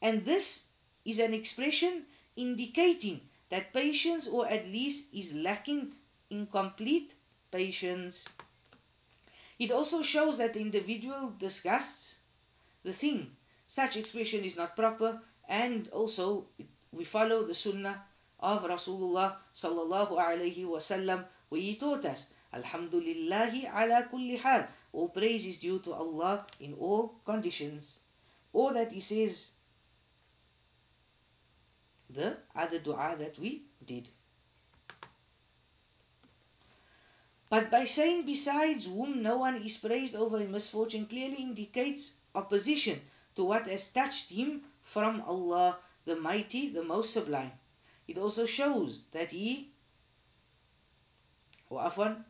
[0.00, 0.68] And this
[1.04, 2.04] is an expression
[2.36, 5.92] indicating that patience, or at least is lacking
[6.30, 7.14] in complete
[7.50, 8.28] patience.
[9.58, 12.18] It also shows that the individual disgusts
[12.82, 13.30] the thing.
[13.66, 16.46] Such expression is not proper, and also
[16.92, 18.02] we follow the sunnah
[18.40, 24.66] of Rasulullah sallallahu alaihi wasallam, where he taught us Alhamdulillahi ala kulli hal.
[24.92, 28.00] All praise is due to Allah in all conditions.
[28.52, 29.52] Or that He says
[32.08, 34.08] the other dua that we did.
[37.50, 43.00] But by saying besides whom no one is praised over a misfortune clearly indicates opposition
[43.36, 44.62] to what has touched him
[44.96, 47.52] from Allah, the Mighty, the Most Sublime.
[48.08, 49.70] It also shows that he,
[51.68, 52.24] or Afwan,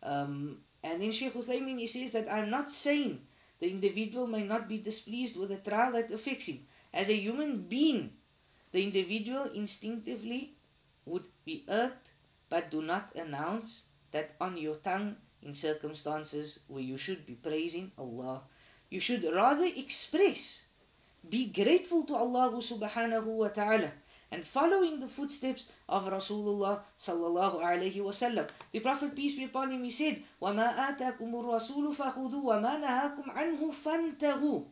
[0.00, 3.20] um, and in Sheikh Uthaymeen he says that I'm not saying
[3.58, 6.64] the individual may not be displeased with a trial that affects him.
[6.92, 8.12] As a human being,
[8.70, 10.54] the individual instinctively
[11.06, 12.12] would be irked,
[12.48, 17.90] but do not announce that on your tongue in circumstances where you should be praising
[17.98, 18.44] Allah.
[18.88, 20.63] You should rather express,
[21.29, 23.91] be grateful to Allah subhanahu wa ta'ala,
[24.31, 28.49] and following the footsteps of Rasulullah sallallahu alaihi wasallam.
[28.71, 33.71] The Prophet peace be upon him he said, وَمَا آتَاكُمُ الرَّسُولُ فَخُذُوا وَمَا نَهَاكُمْ عَنْهُ
[33.73, 34.65] فَانْتَهُوا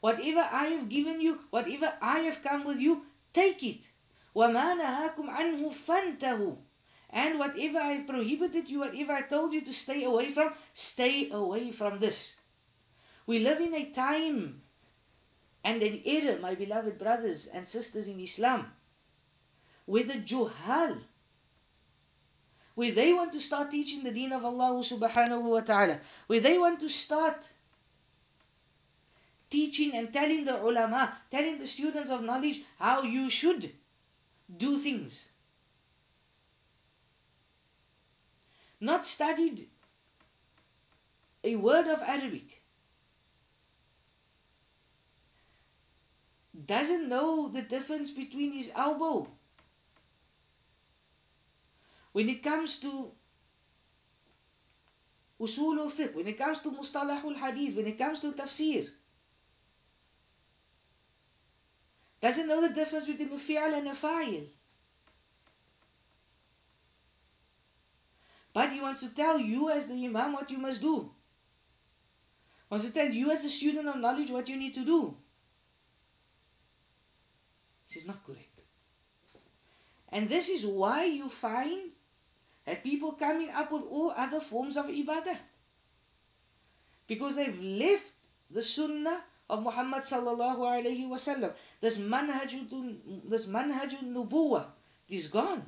[0.00, 3.86] Whatever I have given you, whatever I have come with you, take it.
[4.34, 6.56] وَمَا نَهَاكُمْ عَنْهُ فَانْتَهُوا
[7.10, 11.30] And whatever I have prohibited you, whatever I told you to stay away from, stay
[11.30, 12.36] away from this.
[13.26, 14.62] We live in a time
[15.67, 18.65] and an era, my beloved brothers and sisters in Islam,
[19.85, 20.97] where the juhal,
[22.75, 26.57] where they want to start teaching the deen of Allah subhanahu wa ta'ala, where they
[26.57, 27.49] want to start
[29.49, 33.69] teaching and telling the ulama, telling the students of knowledge how you should
[34.65, 35.29] do things.
[38.79, 39.67] Not studied
[41.43, 42.56] a word of Arabic.
[46.67, 49.27] Doesn't know the difference between his elbow.
[52.11, 53.11] When it comes to
[55.39, 58.89] usul al-fiqh, when it comes to mustalah al-hadith, when it comes to tafsir,
[62.19, 64.45] doesn't know the difference between the fi'al and the fa'il.
[68.53, 71.11] But he wants to tell you as the imam what you must do.
[72.69, 75.15] Wants to tell you as a student of knowledge what you need to do.
[77.96, 78.62] This is not correct.
[80.10, 81.90] And this is why you find
[82.66, 85.38] that people coming up with all other forms of ibadah.
[87.06, 88.12] Because they've left
[88.50, 91.52] the sunnah of Muhammad sallallahu alayhi wasallam.
[91.80, 94.66] This manhajul, this manhajul nubuwa
[95.08, 95.64] is gone.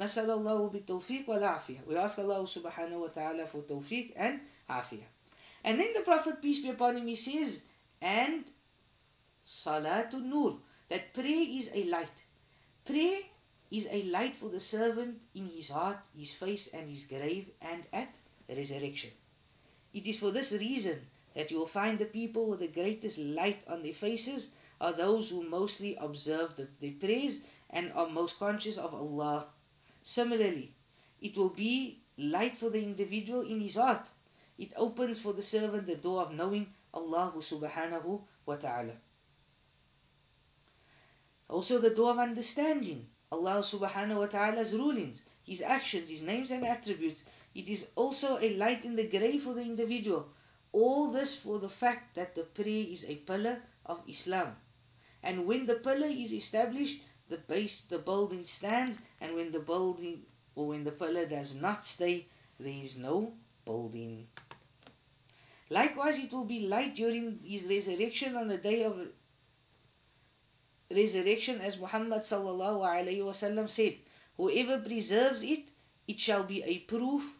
[0.00, 1.86] نسأل الله بالتوفيق والعافية.
[1.86, 5.04] We ask Allah subhanahu wa ta'ala for tawfiq and afiyah.
[5.65, 7.63] And then the Prophet, peace be upon him, he says,
[7.99, 8.45] and
[9.43, 12.23] salatul nur, that prayer is a light.
[12.85, 13.19] Prayer
[13.71, 17.83] is a light for the servant in his heart, his face, and his grave, and
[17.91, 18.15] at
[18.47, 19.09] resurrection.
[19.91, 21.01] It is for this reason
[21.33, 25.31] that you will find the people with the greatest light on their faces are those
[25.31, 29.47] who mostly observe the, the prayers and are most conscious of Allah.
[30.03, 30.75] Similarly,
[31.21, 34.07] it will be light for the individual in his heart.
[34.57, 38.93] It opens for the servant the door of knowing Allah subhanahu wa ta'ala.
[41.49, 46.63] Also the door of understanding Allah subhanahu wa ta'ala's rulings, His actions, His names and
[46.63, 47.25] attributes.
[47.53, 50.29] It is also a light in the grave for the individual.
[50.71, 54.55] All this for the fact that the prayer is a pillar of Islam.
[55.21, 60.25] And when the pillar is established, the base, the building stands, and when the building
[60.55, 62.25] or when the pillar does not stay,
[62.59, 63.33] there is no
[63.65, 64.27] building.
[65.71, 69.07] Likewise, it will be light during his resurrection on the day of
[70.91, 73.97] resurrection, as Muhammad sallallahu alaihi wasallam said,
[74.37, 75.63] "Whoever preserves it,
[76.07, 77.35] it shall be a proof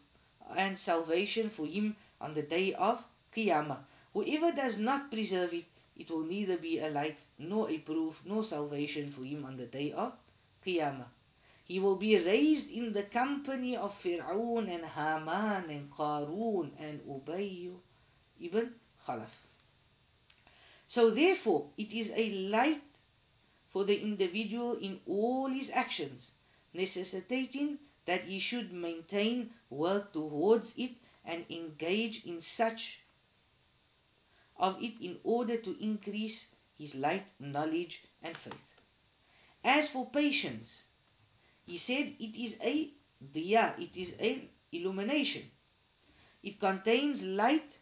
[0.56, 3.84] and salvation for him on the day of Qiyamah.
[4.12, 8.42] Whoever does not preserve it, it will neither be a light nor a proof nor
[8.42, 10.12] salvation for him on the day of
[10.64, 11.06] Qiyamah.
[11.64, 17.70] He will be raised in the company of Fir'aun and Haman and Qarun and Ubay
[18.40, 19.34] ibn Khalaf.
[20.86, 23.00] So therefore, it is a light
[23.70, 26.32] for the individual in all his actions,
[26.72, 30.92] necessitating that he should maintain, work towards it,
[31.24, 33.00] and engage in such
[34.56, 38.74] of it in order to increase his light, knowledge, and faith.
[39.64, 40.84] As for patience,
[41.66, 42.90] he said it is a
[43.32, 45.42] diya, it is an illumination.
[46.42, 47.78] It contains light,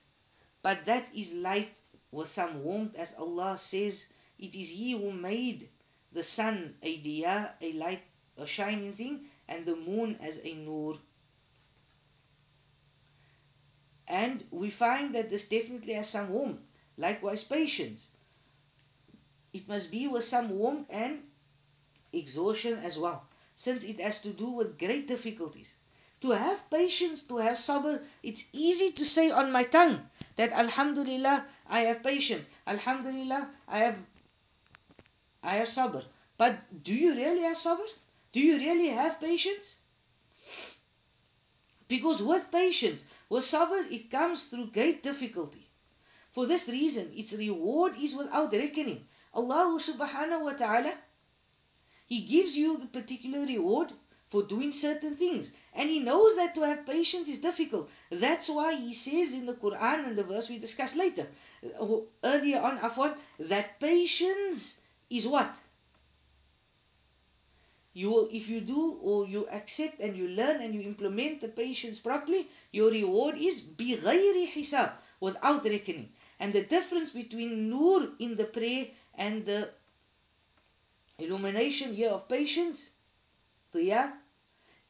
[0.64, 1.78] but that is light
[2.10, 5.68] with some warmth, as Allah says, it is He who made
[6.10, 8.02] the sun a diya, a light,
[8.38, 10.96] a shining thing, and the moon as a nur.
[14.08, 16.64] And we find that this definitely has some warmth.
[16.96, 18.12] Likewise, patience.
[19.52, 21.22] It must be with some warmth and
[22.10, 25.76] exhaustion as well, since it has to do with great difficulties.
[26.22, 30.00] To have patience, to have sabr, it's easy to say on my tongue
[30.36, 32.48] that Alhamdulillah, I have patience.
[32.66, 33.98] Alhamdulillah, I have
[35.42, 36.04] I have sabr.
[36.36, 37.86] But do you really have sabr?
[38.32, 39.78] Do you really have patience?
[41.86, 45.68] Because with patience, with sabr, it comes through great difficulty.
[46.32, 49.06] For this reason, its reward is without reckoning.
[49.32, 50.92] Allah subhanahu wa ta'ala,
[52.06, 53.92] He gives you the particular reward
[54.33, 55.51] for doing certain things.
[55.75, 57.89] And he knows that to have patience is difficult.
[58.11, 61.27] That's why he says in the Quran and the verse we discussed later,
[61.79, 61.87] uh,
[62.23, 65.57] earlier on, Afwan, that patience is what?
[67.93, 71.49] You will, if you do or you accept and you learn and you implement the
[71.49, 76.11] patience properly, your reward is بغير hisab, without reckoning.
[76.39, 79.69] And the difference between nur in the prayer and the
[81.17, 82.93] illumination here of patience,
[83.73, 84.11] yeah,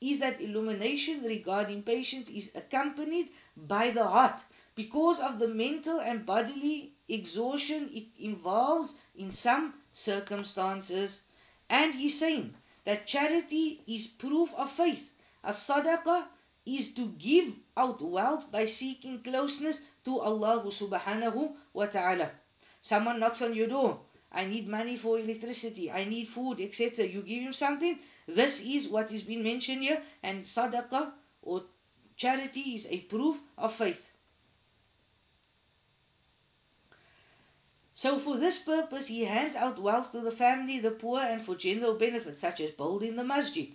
[0.00, 4.42] is that illumination regarding patience is accompanied by the heart
[4.74, 11.24] because of the mental and bodily exhaustion it involves in some circumstances.
[11.70, 15.12] And he's saying that charity is proof of faith.
[15.44, 16.26] A sadaqah
[16.66, 22.30] is to give out wealth by seeking closeness to Allah subhanahu wa ta'ala.
[22.80, 24.00] Someone knocks on your door.
[24.34, 25.90] I need money for electricity.
[25.90, 27.06] I need food, etc.
[27.06, 27.98] You give him something.
[28.26, 30.02] This is what is being mentioned here.
[30.22, 31.12] And sadaqah
[31.42, 31.62] or
[32.16, 34.10] charity is a proof of faith.
[37.92, 41.54] So for this purpose, he hands out wealth to the family, the poor, and for
[41.54, 43.72] general benefits, such as building the masjid,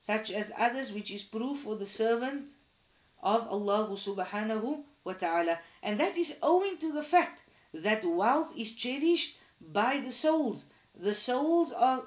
[0.00, 2.48] such as others, which is proof for the servant
[3.20, 5.58] of Allah subhanahu wa ta'ala.
[5.82, 7.42] And that is owing to the fact
[7.74, 10.72] that wealth is cherished by the souls.
[10.94, 12.06] The souls are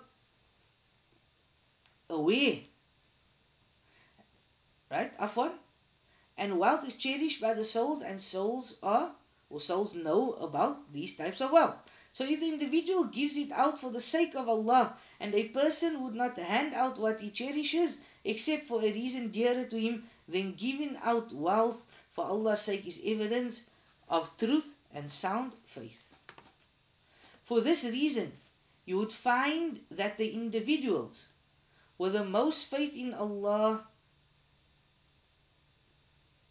[2.09, 2.65] away.
[4.89, 5.57] Right, Afwan?
[6.37, 9.15] And wealth is cherished by the souls, and souls are
[9.49, 11.77] or souls know about these types of wealth.
[12.13, 16.03] So if the individual gives it out for the sake of Allah, and a person
[16.03, 20.53] would not hand out what he cherishes except for a reason dearer to him, then
[20.55, 23.69] giving out wealth for Allah's sake is evidence
[24.09, 26.11] of truth and sound faith.
[27.43, 28.31] For this reason,
[28.85, 31.29] you would find that the individuals
[31.97, 33.87] with the most faith in Allah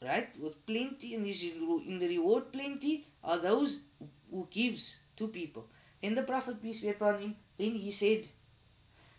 [0.02, 3.84] right with plenty and in the reward plenty are those
[4.30, 5.68] who gives to people.
[6.00, 8.26] Then the prophet peace be upon him then he said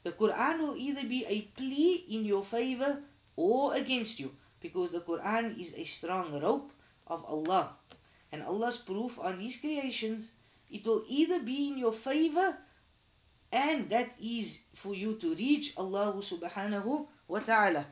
[0.04, 3.04] the quran will either be a plea in your favor
[3.36, 6.72] or against you because the quran is a strong rope
[7.06, 7.76] of allah
[8.32, 10.32] and allah's proof on his creations
[10.72, 12.58] it will either be in your favor
[13.52, 17.86] and that is for you to reach allah subhanahu wa ta'ala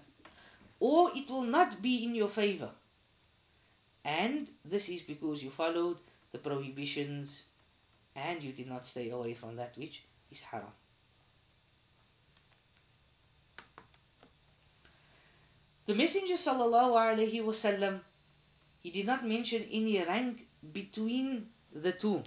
[0.80, 2.72] or it will not be in your favor
[4.06, 5.98] and this is because you followed
[6.32, 7.46] the prohibitions
[8.16, 10.72] and you did not stay away from that which is haram.
[15.86, 18.00] The Messenger sallallahu alaihi wasallam
[18.82, 22.22] he did not mention any rank between the two.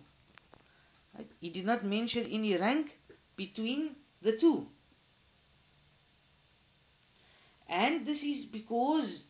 [1.17, 1.31] Right?
[1.41, 2.99] He did not mention any rank
[3.37, 4.69] between the two.
[7.69, 9.29] And this is because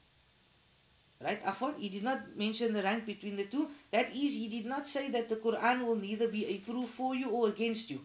[1.23, 1.41] Right?
[1.45, 3.69] Afwan, he did not mention the rank between the two.
[3.93, 7.15] That is, he did not say that the Quran will neither be a proof for
[7.15, 8.05] you or against you.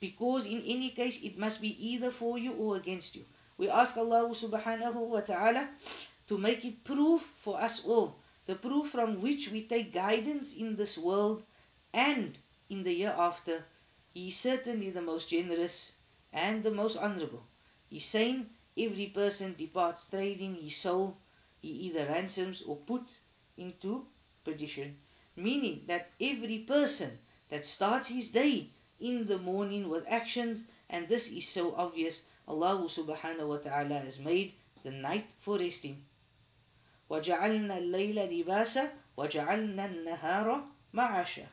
[0.00, 3.24] Because in any case, it must be either for you or against you.
[3.58, 5.68] We ask Allah subhanahu wa ta'ala
[6.28, 8.16] to make it proof for us all.
[8.46, 11.44] The proof from which we take guidance in this world
[11.92, 12.38] and
[12.69, 13.65] in the year after.
[14.13, 15.97] He is certainly the most generous
[16.31, 17.43] and the most honorable.
[17.89, 21.17] He's saying every person departs trading his soul
[21.61, 23.19] he either ransoms or puts
[23.55, 24.05] into
[24.43, 24.97] perdition.
[25.37, 27.17] Meaning that every person
[27.49, 28.67] that starts his day
[28.99, 34.19] in the morning with actions, and this is so obvious, Allah subhanahu wa ta'ala has
[34.19, 34.53] made
[34.83, 36.03] the night for resting.
[37.09, 41.47] وَجَعَلْنَا اللَّيْلَ لِبَاسًا وَجَعَلْنَا النَّهَارَ مَعَاشًا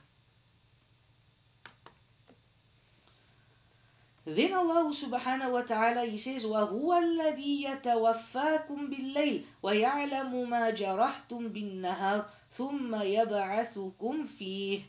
[4.26, 12.26] Then Allah subhanahu wa ta'ala he says وَهُوَ الَّذِي يَتَوَفَّاكُمْ بِاللَّيْلِ وَيَعْلَمُ مَا جَرَحْتُمْ بِالنَّهَارِ
[12.50, 14.82] ثُمَّ يَبْعَثُكُمْ فِيهِ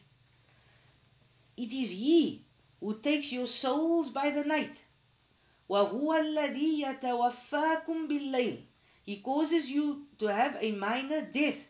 [1.59, 2.47] It is He
[2.81, 4.73] who takes your souls by the night.
[5.69, 8.57] وَهُوَ الَّذِي يَتَوَفَّاكُمْ بِاللَّيْلِ
[9.05, 11.69] He causes you to have a minor death.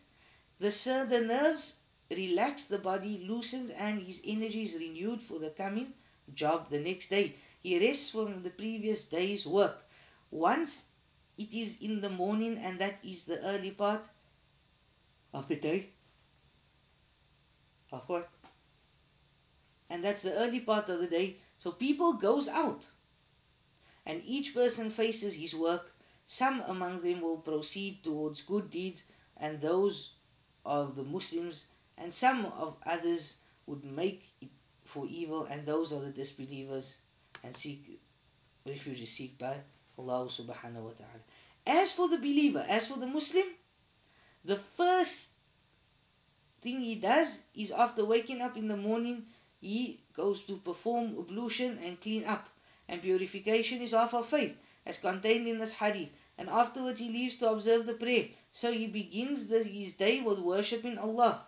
[0.59, 0.69] The,
[1.09, 5.93] the nerves relax, the body loosens, and his energy is renewed for the coming
[6.33, 7.33] job the next day.
[7.63, 9.83] He rests from the previous day's work.
[10.31, 10.91] Once
[11.37, 14.07] it is in the morning, and that is the early part
[15.33, 15.89] of the day.
[17.91, 18.29] Of what?
[19.89, 21.37] And that's the early part of the day.
[21.57, 22.87] So people goes out.
[24.05, 25.93] And each person faces his work.
[26.25, 30.13] Some among them will proceed towards good deeds, and those
[30.65, 34.49] of the Muslims, and some of others would make it
[34.83, 37.01] for evil, and those are the disbelievers
[37.47, 37.99] and seek
[38.67, 39.55] refuge seek by
[39.97, 41.23] Allah subhanahu wa ta'ala.
[41.65, 43.47] As for the believer, as for the Muslim,
[44.43, 45.31] the first
[46.61, 49.25] thing he does is after waking up in the morning,
[49.61, 52.49] he goes to perform ablution and clean up.
[52.89, 56.13] And purification is half of faith, as contained in this hadith.
[56.37, 58.27] And afterwards he leaves to observe the prayer.
[58.51, 61.45] So he begins the, his day with worshipping Allah,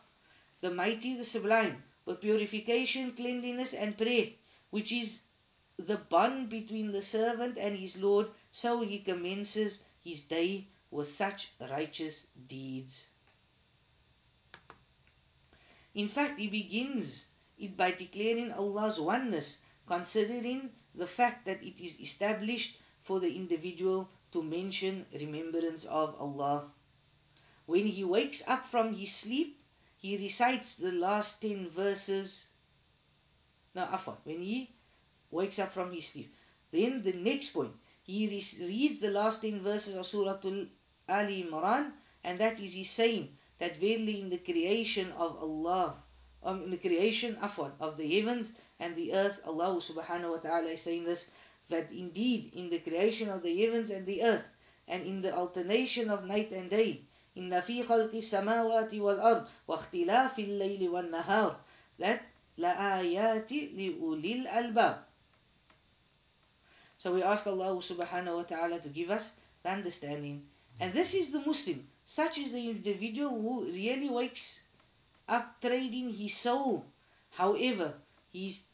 [0.61, 4.27] the mighty, the sublime, with purification, cleanliness, and prayer,
[4.69, 5.28] which is
[5.87, 8.27] the bond between the servant and his Lord.
[8.51, 13.09] So he commences his day with such righteous deeds.
[15.93, 21.99] In fact, he begins it by declaring Allah's oneness, considering the fact that it is
[21.99, 26.71] established for the individual to mention remembrance of Allah.
[27.65, 29.59] When he wakes up from his sleep,
[29.97, 32.49] he recites the last 10 verses.
[33.75, 34.71] No, afwan, when he
[35.30, 36.34] wakes up from his sleep.
[36.70, 37.72] Then the next point,
[38.04, 40.38] he reads the last 10 verses of Surah
[41.08, 41.92] Al Imran,
[42.22, 46.02] and that is he saying that verily in the creation of Allah,
[46.42, 50.68] um, in the creation afwan, of the heavens and the earth, Allah subhanahu wa ta'ala
[50.68, 51.30] is saying this,
[51.68, 54.50] that indeed in the creation of the heavens and the earth,
[54.86, 57.02] and in the alternation of night and day,
[57.36, 61.60] إن في خلق السماوات والأرض واختلاف الليل والنهار
[61.98, 62.20] that
[62.58, 65.04] لآيات لأولي الألباب
[66.99, 70.43] so we ask Allah subhanahu wa ta'ala to give us the understanding.
[70.79, 71.87] And this is the Muslim.
[72.03, 74.67] Such is the individual who really wakes
[75.27, 76.85] up trading his soul.
[77.31, 77.95] However,
[78.31, 78.67] he's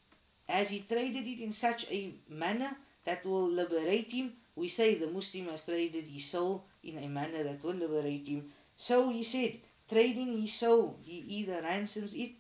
[0.48, 2.70] as he traded it in such a manner
[3.04, 7.44] that will liberate him, we say the Muslim has traded his soul in a manner
[7.44, 8.46] that will liberate him.
[8.76, 9.58] So he said,
[9.90, 12.32] trading his soul, he either ransoms it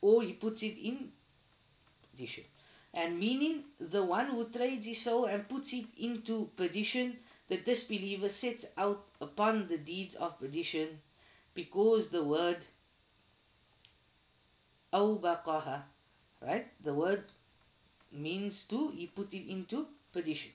[0.00, 1.12] or he puts it in
[2.18, 2.44] perdition.
[2.94, 7.16] And meaning the one who trades his soul and puts it into perdition,
[7.46, 11.00] the disbeliever sets out upon the deeds of perdition
[11.54, 12.66] because the word
[14.92, 15.84] awbaqaha,
[16.40, 16.66] right?
[16.82, 17.22] The word
[18.10, 20.50] means to, he put it into perdition.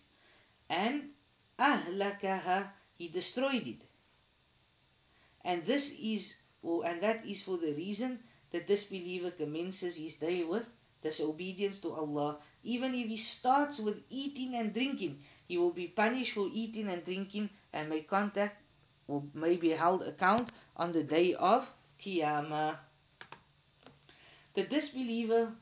[0.69, 1.11] And
[1.57, 3.85] ahlakaha, he destroyed it.
[5.45, 8.19] And this is, or, and that is for the reason
[8.51, 10.67] that disbeliever commences his day with
[11.03, 12.39] disobedience to Allah.
[12.63, 17.03] Even if he starts with eating and drinking, he will be punished for eating and
[17.03, 18.55] drinking and may contact
[19.07, 22.79] or may be held account on the day of Qiyamah.
[24.53, 25.53] The disbeliever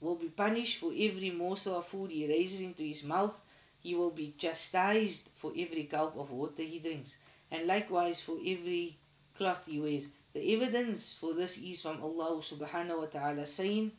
[0.00, 3.40] will be punished for every morsel of food he raises into his mouth.
[3.80, 7.16] He will be chastised for every gulp of water he drinks,
[7.50, 8.96] and likewise for every
[9.34, 10.08] cloth he wears.
[10.34, 13.92] The evidence for this is from Allah subhanahu wa ta'ala saying,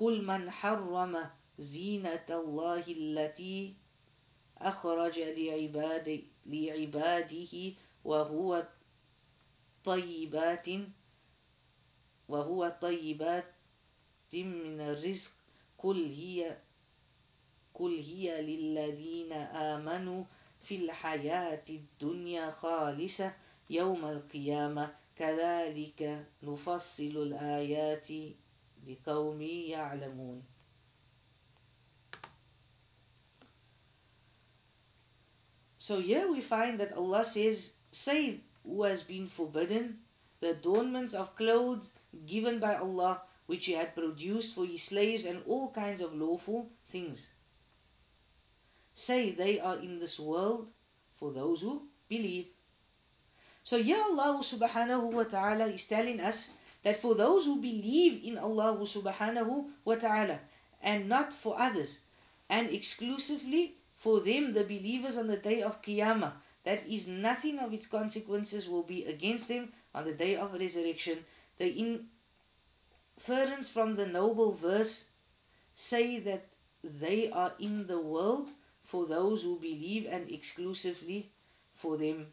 [0.00, 3.74] قل من حرم زينة الله التي
[4.58, 7.72] أخرج لعباد لعباده
[8.04, 8.68] وهو
[9.84, 10.66] طيبات
[12.28, 13.54] وهو طيبات
[14.34, 15.30] من الرزق.
[15.78, 16.56] قل هي
[17.74, 20.24] قل هي للذين آمنوا
[20.60, 23.34] في الحياة الدنيا خالصة
[23.70, 24.94] يوم القيامة.
[25.16, 28.08] كذلك نفصل الآيات
[28.87, 30.43] لقوم يعلمون
[35.79, 39.99] So here we find that Allah says, Say who has been forbidden
[40.39, 41.93] the adornments of clothes
[42.25, 46.69] given by Allah which He had produced for His slaves and all kinds of lawful
[46.87, 47.33] things.
[48.93, 50.71] Say they are in this world
[51.15, 52.47] for those who believe.
[53.63, 58.38] So here Allah subhanahu wa ta'ala is telling us that for those who believe in
[58.38, 60.40] Allah subhanahu wa ta'ala
[60.82, 62.04] and not for others
[62.48, 66.32] and exclusively for them the believers on the day of Qiyamah
[66.64, 71.24] that is nothing of its consequences will be against them on the day of resurrection.
[71.56, 72.00] The
[73.16, 75.08] inference from the noble verse
[75.74, 76.44] say that
[76.84, 78.48] they are in the world
[78.82, 81.30] for those who believe and exclusively
[81.74, 82.26] for them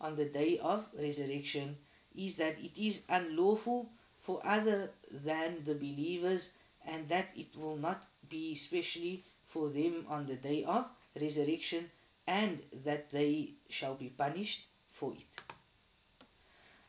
[0.00, 1.76] on the day of resurrection
[2.16, 3.88] is that it is unlawful
[4.20, 6.54] for other than the believers
[6.86, 10.88] and that it will not be especially for them on the day of
[11.20, 11.90] resurrection
[12.26, 15.26] and that they shall be punished for it.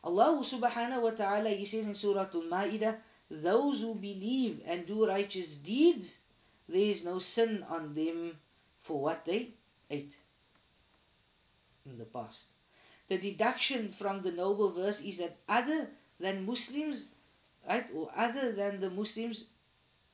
[0.02, 2.96] Allah subhanahu wa ta'ala he says in Surah Al-Ma'idah
[3.30, 6.20] those who believe and do righteous deeds
[6.68, 8.38] there is no sin on them
[8.80, 9.50] for what they
[9.90, 10.16] ate
[11.86, 12.53] in the past.
[13.08, 17.10] The deduction from the noble verse is that other than Muslims,
[17.68, 19.48] right, or other than the Muslims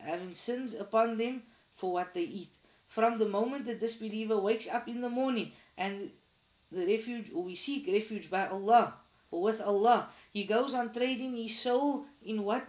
[0.01, 1.43] having sins upon them
[1.75, 2.51] for what they eat.
[2.87, 6.11] From the moment the disbeliever wakes up in the morning and
[6.73, 8.99] the refuge, or we seek refuge by Allah,
[9.31, 12.67] or with Allah, he goes on trading his soul in what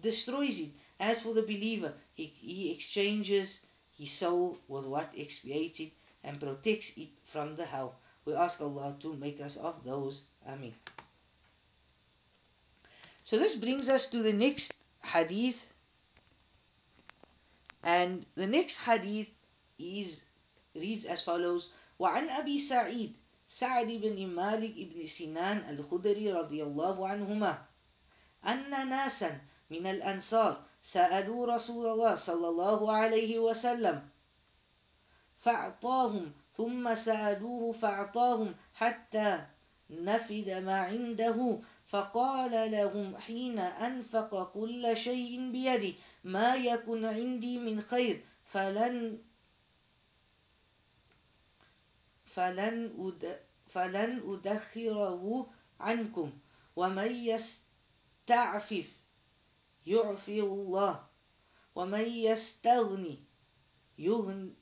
[0.00, 0.70] destroys it.
[1.00, 3.66] As for the believer, he, he exchanges
[3.96, 5.92] his soul with what expiates it
[6.22, 7.96] and protects it from the hell.
[8.25, 10.25] We ask Allah to make us of those.
[10.47, 10.73] Ameen.
[13.23, 14.73] So this brings us to the next
[15.03, 15.73] hadith.
[17.83, 19.29] And the next hadith
[19.79, 20.25] is
[20.75, 21.69] reads as follows
[21.99, 23.15] وعن أبي سعيد
[23.47, 27.65] سعد بن مالك بن سنان الخدري رضي الله عنهما
[28.47, 34.09] أن ناسا من الأنصار سألوا رسول الله صلى الله عليه وسلم
[35.42, 39.46] فأعطاهم ثم سألوه فأعطاهم حتى
[39.90, 48.24] نفد ما عنده فقال لهم حين أنفق كل شيء بيدي ما يكن عندي من خير
[48.44, 49.18] فلن
[52.24, 52.92] فلن
[53.66, 55.46] فلن أدخره
[55.80, 56.32] عنكم
[56.76, 58.90] ومن يستعفف
[59.86, 61.06] يعفي الله
[61.74, 63.18] ومن يستغني
[63.98, 64.61] يغنيه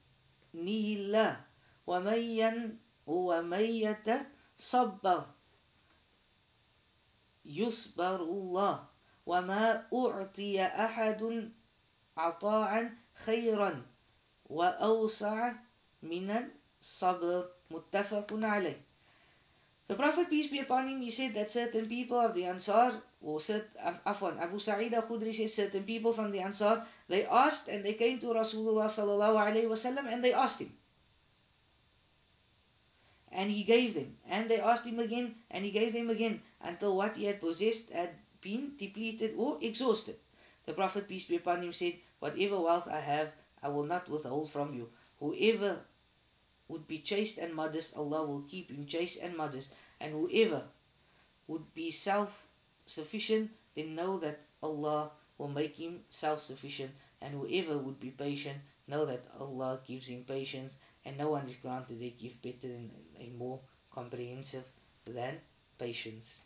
[0.55, 1.45] الله.
[1.87, 5.25] ومن ين ومن يتصبر
[7.45, 8.87] يصبر الله.
[9.27, 11.51] وما أعطي أحد
[12.17, 13.87] عطاء خيرا
[14.51, 15.53] وأوسع
[16.03, 16.29] من
[16.81, 17.49] الصبر.
[17.71, 18.81] متفق عليه.
[19.89, 23.41] The Prophet, peace be upon him, he said that certain people of the Ansar, or
[23.41, 23.69] certain,
[24.07, 28.19] Afwan, Abu Sa'id al-Khudri says certain people from the Ansar, they asked and they came
[28.21, 30.73] to Rasulullah sallallahu alayhi wasallam and they asked him.
[33.33, 34.17] And he gave them.
[34.29, 37.93] And they asked him again and he gave them again until what he had possessed
[37.93, 38.11] had
[38.41, 40.17] been depleted or exhausted.
[40.67, 44.51] The Prophet, peace be upon him, said, Whatever wealth I have, I will not withhold
[44.51, 44.91] from you.
[45.21, 45.85] Whoever
[46.69, 49.75] would be chaste and modest, Allah will keep him chaste and modest.
[50.01, 50.67] And whoever
[51.49, 52.47] would be self
[52.91, 56.93] sufficient, then know that Allah will make him self sufficient.
[57.23, 60.79] And whoever would be patient, know that Allah gives him patience.
[61.05, 63.61] And no one is granted a gift better than a more
[63.91, 64.65] comprehensive
[65.07, 65.41] than
[65.79, 66.43] patience.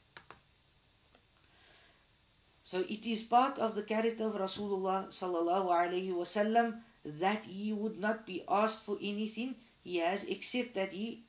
[2.62, 7.98] So it is part of the character of Rasulullah sallallahu alaihi wasallam that he would
[8.00, 11.22] not be asked for anything he has except that he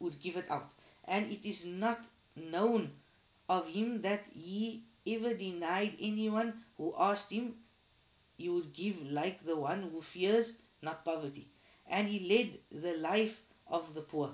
[0.00, 0.68] would give it out.
[1.04, 2.00] And it is not
[2.34, 2.90] known
[3.56, 7.54] of him that he ever denied anyone who asked him,
[8.36, 11.48] he would give like the one who fears not poverty.
[11.86, 14.30] And he led the life of the poor.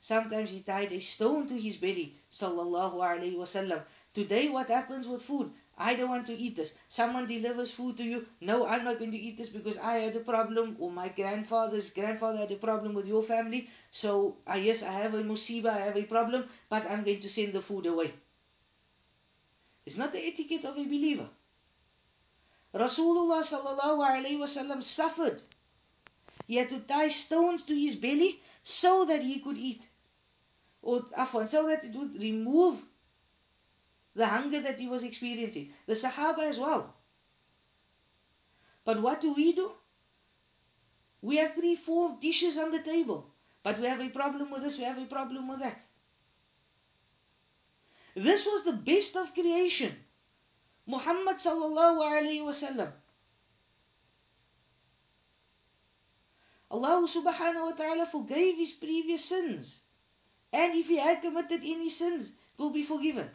[0.00, 3.82] Sometimes he tied a stone to his belly, sallallahu alaihi wasallam.
[4.12, 5.50] Today, what happens with food?
[5.78, 6.78] I don't want to eat this.
[6.88, 8.26] Someone delivers food to you.
[8.40, 11.90] No, I'm not going to eat this because I had a problem, or my grandfather's
[11.92, 13.68] grandfather had a problem with your family.
[13.90, 17.28] So, uh, yes, I have a musiba, I have a problem, but I'm going to
[17.28, 18.12] send the food away.
[19.86, 21.28] It's not the etiquette of a believer.
[22.74, 25.40] Rasulullah sallallahu wasallam suffered.
[26.46, 29.86] He had to tie stones to his belly so that he could eat.
[30.82, 32.82] Or afwan, so that it would remove
[34.14, 35.72] the hunger that he was experiencing.
[35.86, 36.94] The Sahaba as well.
[38.84, 39.70] But what do we do?
[41.22, 43.30] We have three, four dishes on the table.
[43.62, 45.82] But we have a problem with this, we have a problem with that.
[48.14, 49.94] This was the best of creation.
[50.86, 52.92] Muhammad sallallahu alayhi wasallam.
[56.70, 59.82] Allah subhanahu wa ta'ala forgave his previous sins.
[60.52, 63.28] And if he had committed any sins, it will be forgiven.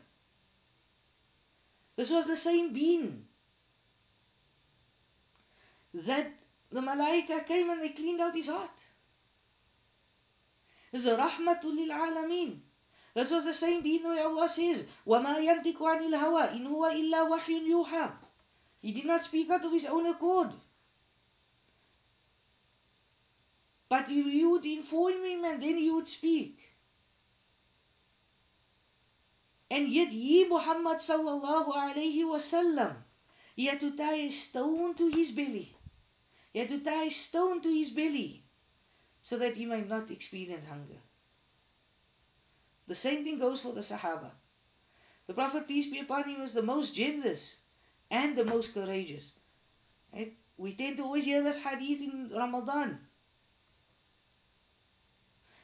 [1.96, 3.26] This was the same being
[5.94, 6.32] that
[6.72, 8.84] the malaika came and they cleaned out his heart.
[10.92, 12.60] This is rahmatul lil alameen.
[13.15, 17.31] This was the same being where Allah says, وَمَا يَنْتِقُ عَنِ الْهَوَىٰ إِنْ هُوَ إِلَّا
[17.31, 18.27] وَحْيٌ يُوحَىٰ
[18.81, 20.53] He did not speak out of his own accord.
[23.89, 26.59] But you would inform him and then he would speak.
[29.71, 32.97] And yet he, Muhammad sallallahu alayhi wasallam,
[33.55, 35.77] he had to tie a stone to his belly.
[36.53, 38.45] He had to tie a stone to his belly
[39.23, 41.01] so that he might not experience hunger.
[42.90, 44.32] The same thing goes for the Sahaba.
[45.28, 47.62] The Prophet, peace be upon him, was the most generous
[48.10, 49.38] and the most courageous.
[50.12, 50.36] Right?
[50.58, 53.00] We tend to always hear this hadith in Ramadan.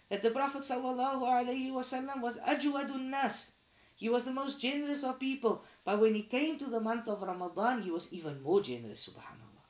[0.09, 3.53] That the Prophet wasallam was ajwadun nas.
[3.95, 5.63] He was the most generous of people.
[5.83, 9.65] But when he came to the month of Ramadan, he was even more generous, subhanAllah.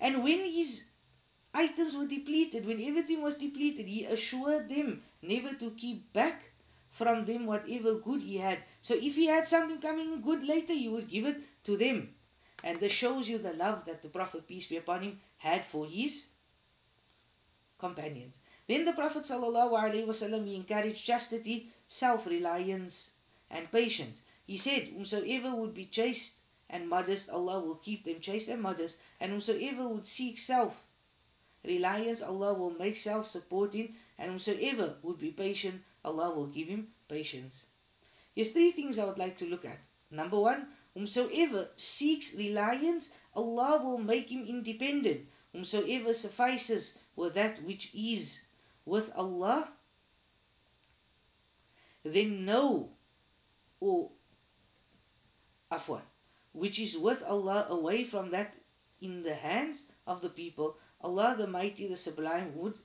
[0.00, 0.84] And when his
[1.54, 6.50] items were depleted, when everything was depleted, he assured them never to keep back
[6.90, 8.62] from them whatever good he had.
[8.82, 12.14] So if he had something coming good later, he would give it to them.
[12.64, 15.86] And this shows you the love that the Prophet, peace be upon him, had for
[15.86, 16.26] his
[17.78, 18.40] companions.
[18.66, 23.12] Then the Prophet ﷺ, he encouraged chastity, self-reliance,
[23.50, 24.22] and patience.
[24.46, 26.38] He said, Whosoever would be chaste
[26.68, 29.00] and modest, Allah will keep them chaste and modest.
[29.20, 30.84] And whosoever would seek self
[31.68, 33.94] reliance, Allah will make self supporting.
[34.18, 37.66] And whosoever would be patient, Allah will give him patience.
[38.34, 39.78] Here's three things I would like to look at.
[40.10, 45.28] Number one, whomsoever seeks reliance, Allah will make him independent.
[45.52, 48.44] Whomsoever suffices with that which is
[48.84, 49.70] with Allah,
[52.04, 52.90] then know,
[53.80, 54.10] or
[55.70, 56.02] afwan,
[56.52, 58.56] which is with Allah away from that
[59.00, 62.78] in the hands of the people, Allah the Mighty, the Sublime would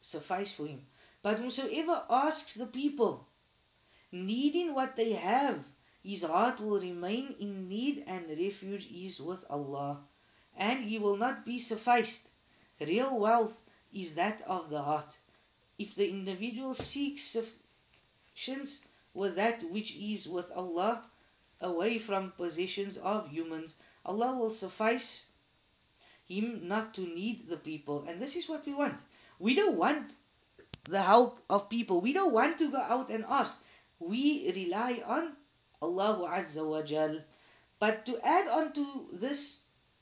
[0.00, 0.86] suffice for him.
[1.22, 3.28] But whosoever asks the people,
[4.10, 5.64] needing what they have,
[6.02, 10.02] his heart will remain in need and refuge is with Allah,
[10.56, 12.30] and he will not be sufficed.
[12.80, 13.60] Real wealth
[13.92, 15.18] is that of the heart.
[15.78, 21.04] If the individual seeks sufficiency with that which is with Allah,
[21.60, 25.27] away from possessions of humans, Allah will suffice
[26.28, 28.04] him not to need the people.
[28.08, 29.00] And this is what we want.
[29.38, 30.14] We don't want
[30.84, 32.00] the help of people.
[32.00, 33.64] We don't want to go out and ask.
[33.98, 35.32] We rely on
[35.80, 37.20] Allah Azza wa Jal.
[37.78, 39.60] But to add on to this,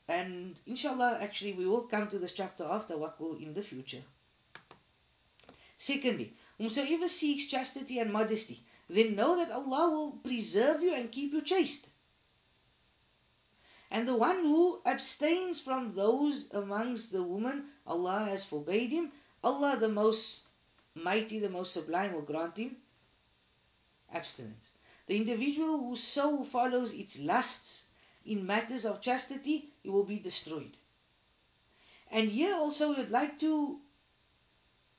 [0.09, 4.01] and inshallah, actually, we will come to this chapter of tawakkul in the future.
[5.77, 8.59] Secondly, whomsoever seeks chastity and modesty,
[8.89, 11.89] then know that Allah will preserve you and keep you chaste.
[13.89, 19.11] And the one who abstains from those amongst the women Allah has forbade him,
[19.43, 20.45] Allah the most
[20.93, 22.75] mighty, the most sublime will grant him
[24.13, 24.71] abstinence.
[25.07, 27.89] The individual whose soul follows its lusts
[28.25, 30.75] in matters of chastity, he will be destroyed.
[32.11, 33.79] And here also we would like to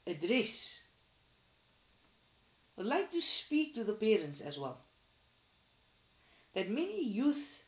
[0.06, 0.82] address,
[2.76, 4.78] would like to speak to the parents as well.
[6.54, 7.62] That many youth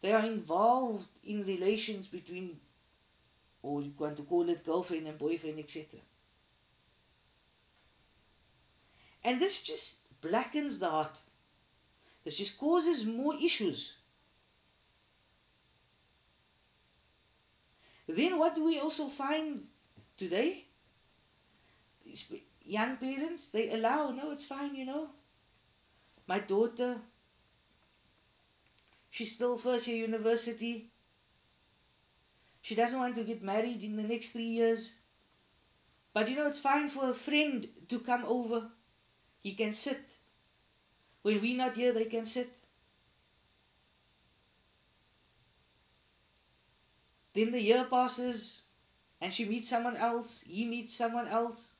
[0.00, 2.58] they are involved in relations between,
[3.62, 6.00] or you want to call it girlfriend and boyfriend, etc.
[9.24, 11.20] And this just blackens the heart.
[12.24, 13.96] This just causes more issues.
[18.06, 19.66] Then what do we also find
[20.16, 20.64] today?
[22.04, 22.32] These
[22.68, 25.08] Young parents, they allow, no, it's fine, you know.
[26.26, 27.00] My daughter,
[29.18, 30.92] She's still first year university.
[32.62, 34.94] She doesn't want to get married in the next three years.
[36.12, 38.70] But you know, it's fine for a friend to come over.
[39.40, 40.00] He can sit.
[41.22, 42.48] When we're not here, they can sit.
[47.32, 48.62] Then the year passes
[49.20, 50.42] and she meets someone else.
[50.42, 51.72] He meets someone else.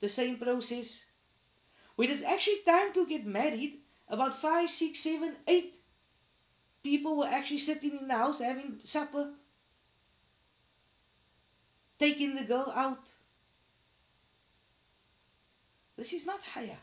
[0.00, 1.02] The same process.
[1.96, 5.74] When it's actually time to get married, about five, six, seven, eight
[6.88, 9.30] people were actually sitting in the house having supper,
[11.98, 13.12] taking the girl out.
[15.98, 16.78] This is not haya.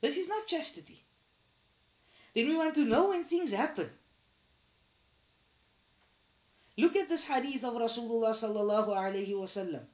[0.00, 1.00] This is not chastity.
[2.34, 3.88] Then we want to know when things happen.
[6.76, 9.84] Look at this hadith of Rasulullah sallallahu alaihi wasallam.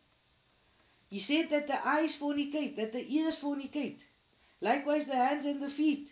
[1.11, 4.03] He said that the eyes fornicate, that the ears fornicate,
[4.61, 6.11] likewise the hands and the feet.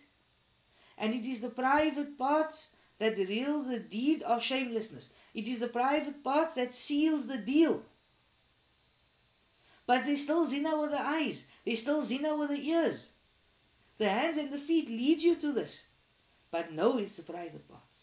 [0.98, 5.12] And it is the private parts that reveals the deed of shamelessness.
[5.34, 7.82] It is the private parts that seals the deal.
[9.86, 11.46] But there's still zina with the eyes.
[11.64, 13.12] There's still zina with the ears.
[13.98, 15.86] The hands and the feet lead you to this.
[16.50, 17.98] But no, it's the private parts.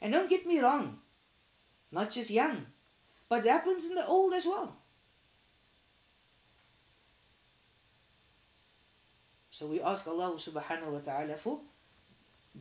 [0.00, 0.98] And don't get me wrong.
[1.92, 2.66] Not just young.
[3.28, 4.76] But it happens in the old as well.
[9.50, 11.60] So we ask Allah subhanahu wa ta'ala for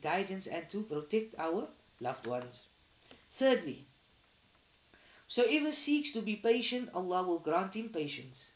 [0.02, 1.68] guidance and to protect our
[2.00, 2.68] loved ones.
[3.30, 3.86] Thirdly,
[5.28, 8.52] so whoever seeks to be patient, Allah will grant him patience.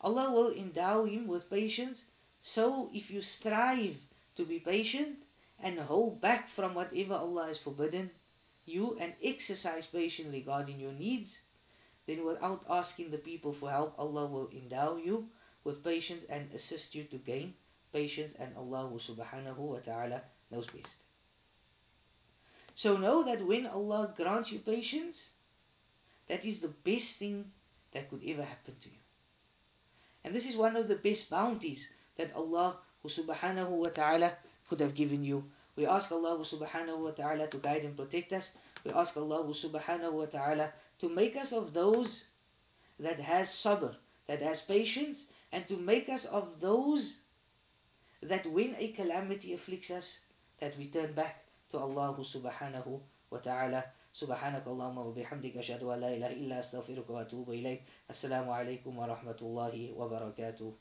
[0.00, 2.04] Allah will endow him with patience.
[2.40, 3.98] So if you strive
[4.36, 5.18] to be patient
[5.58, 8.10] and hold back from whatever Allah has forbidden
[8.64, 11.42] you and exercise patience regarding your needs,
[12.06, 15.28] then without asking the people for help, Allah will endow you
[15.64, 17.54] with patience and assist you to gain
[17.92, 21.04] patience and Allah subhanahu wa ta'ala knows best.
[22.74, 25.32] So know that when Allah grants you patience,
[26.28, 27.50] that is the best thing
[27.92, 29.00] that could ever happen to you.
[30.24, 34.32] And this is one of the best bounties that Allah subhanahu wa ta'ala
[34.68, 35.44] could have given you.
[35.76, 38.56] We ask Allah subhanahu wa ta'ala to guide and protect us.
[38.84, 42.26] We ask Allah subhanahu wa ta'ala to make us of those
[42.98, 43.94] that has sabr,
[44.26, 47.20] that has patience, and to make us of those
[48.22, 50.20] that when a calamity afflicts us,
[50.59, 52.99] that we turn back to Allah subhanahu
[53.31, 53.83] wa ta'ala.
[54.15, 59.91] سبحانك اللهم وبحمدك أشهد أن لا إله إلا أستغفرك وأتوب إليك السلام عليكم ورحمة الله
[59.91, 60.73] وبركاته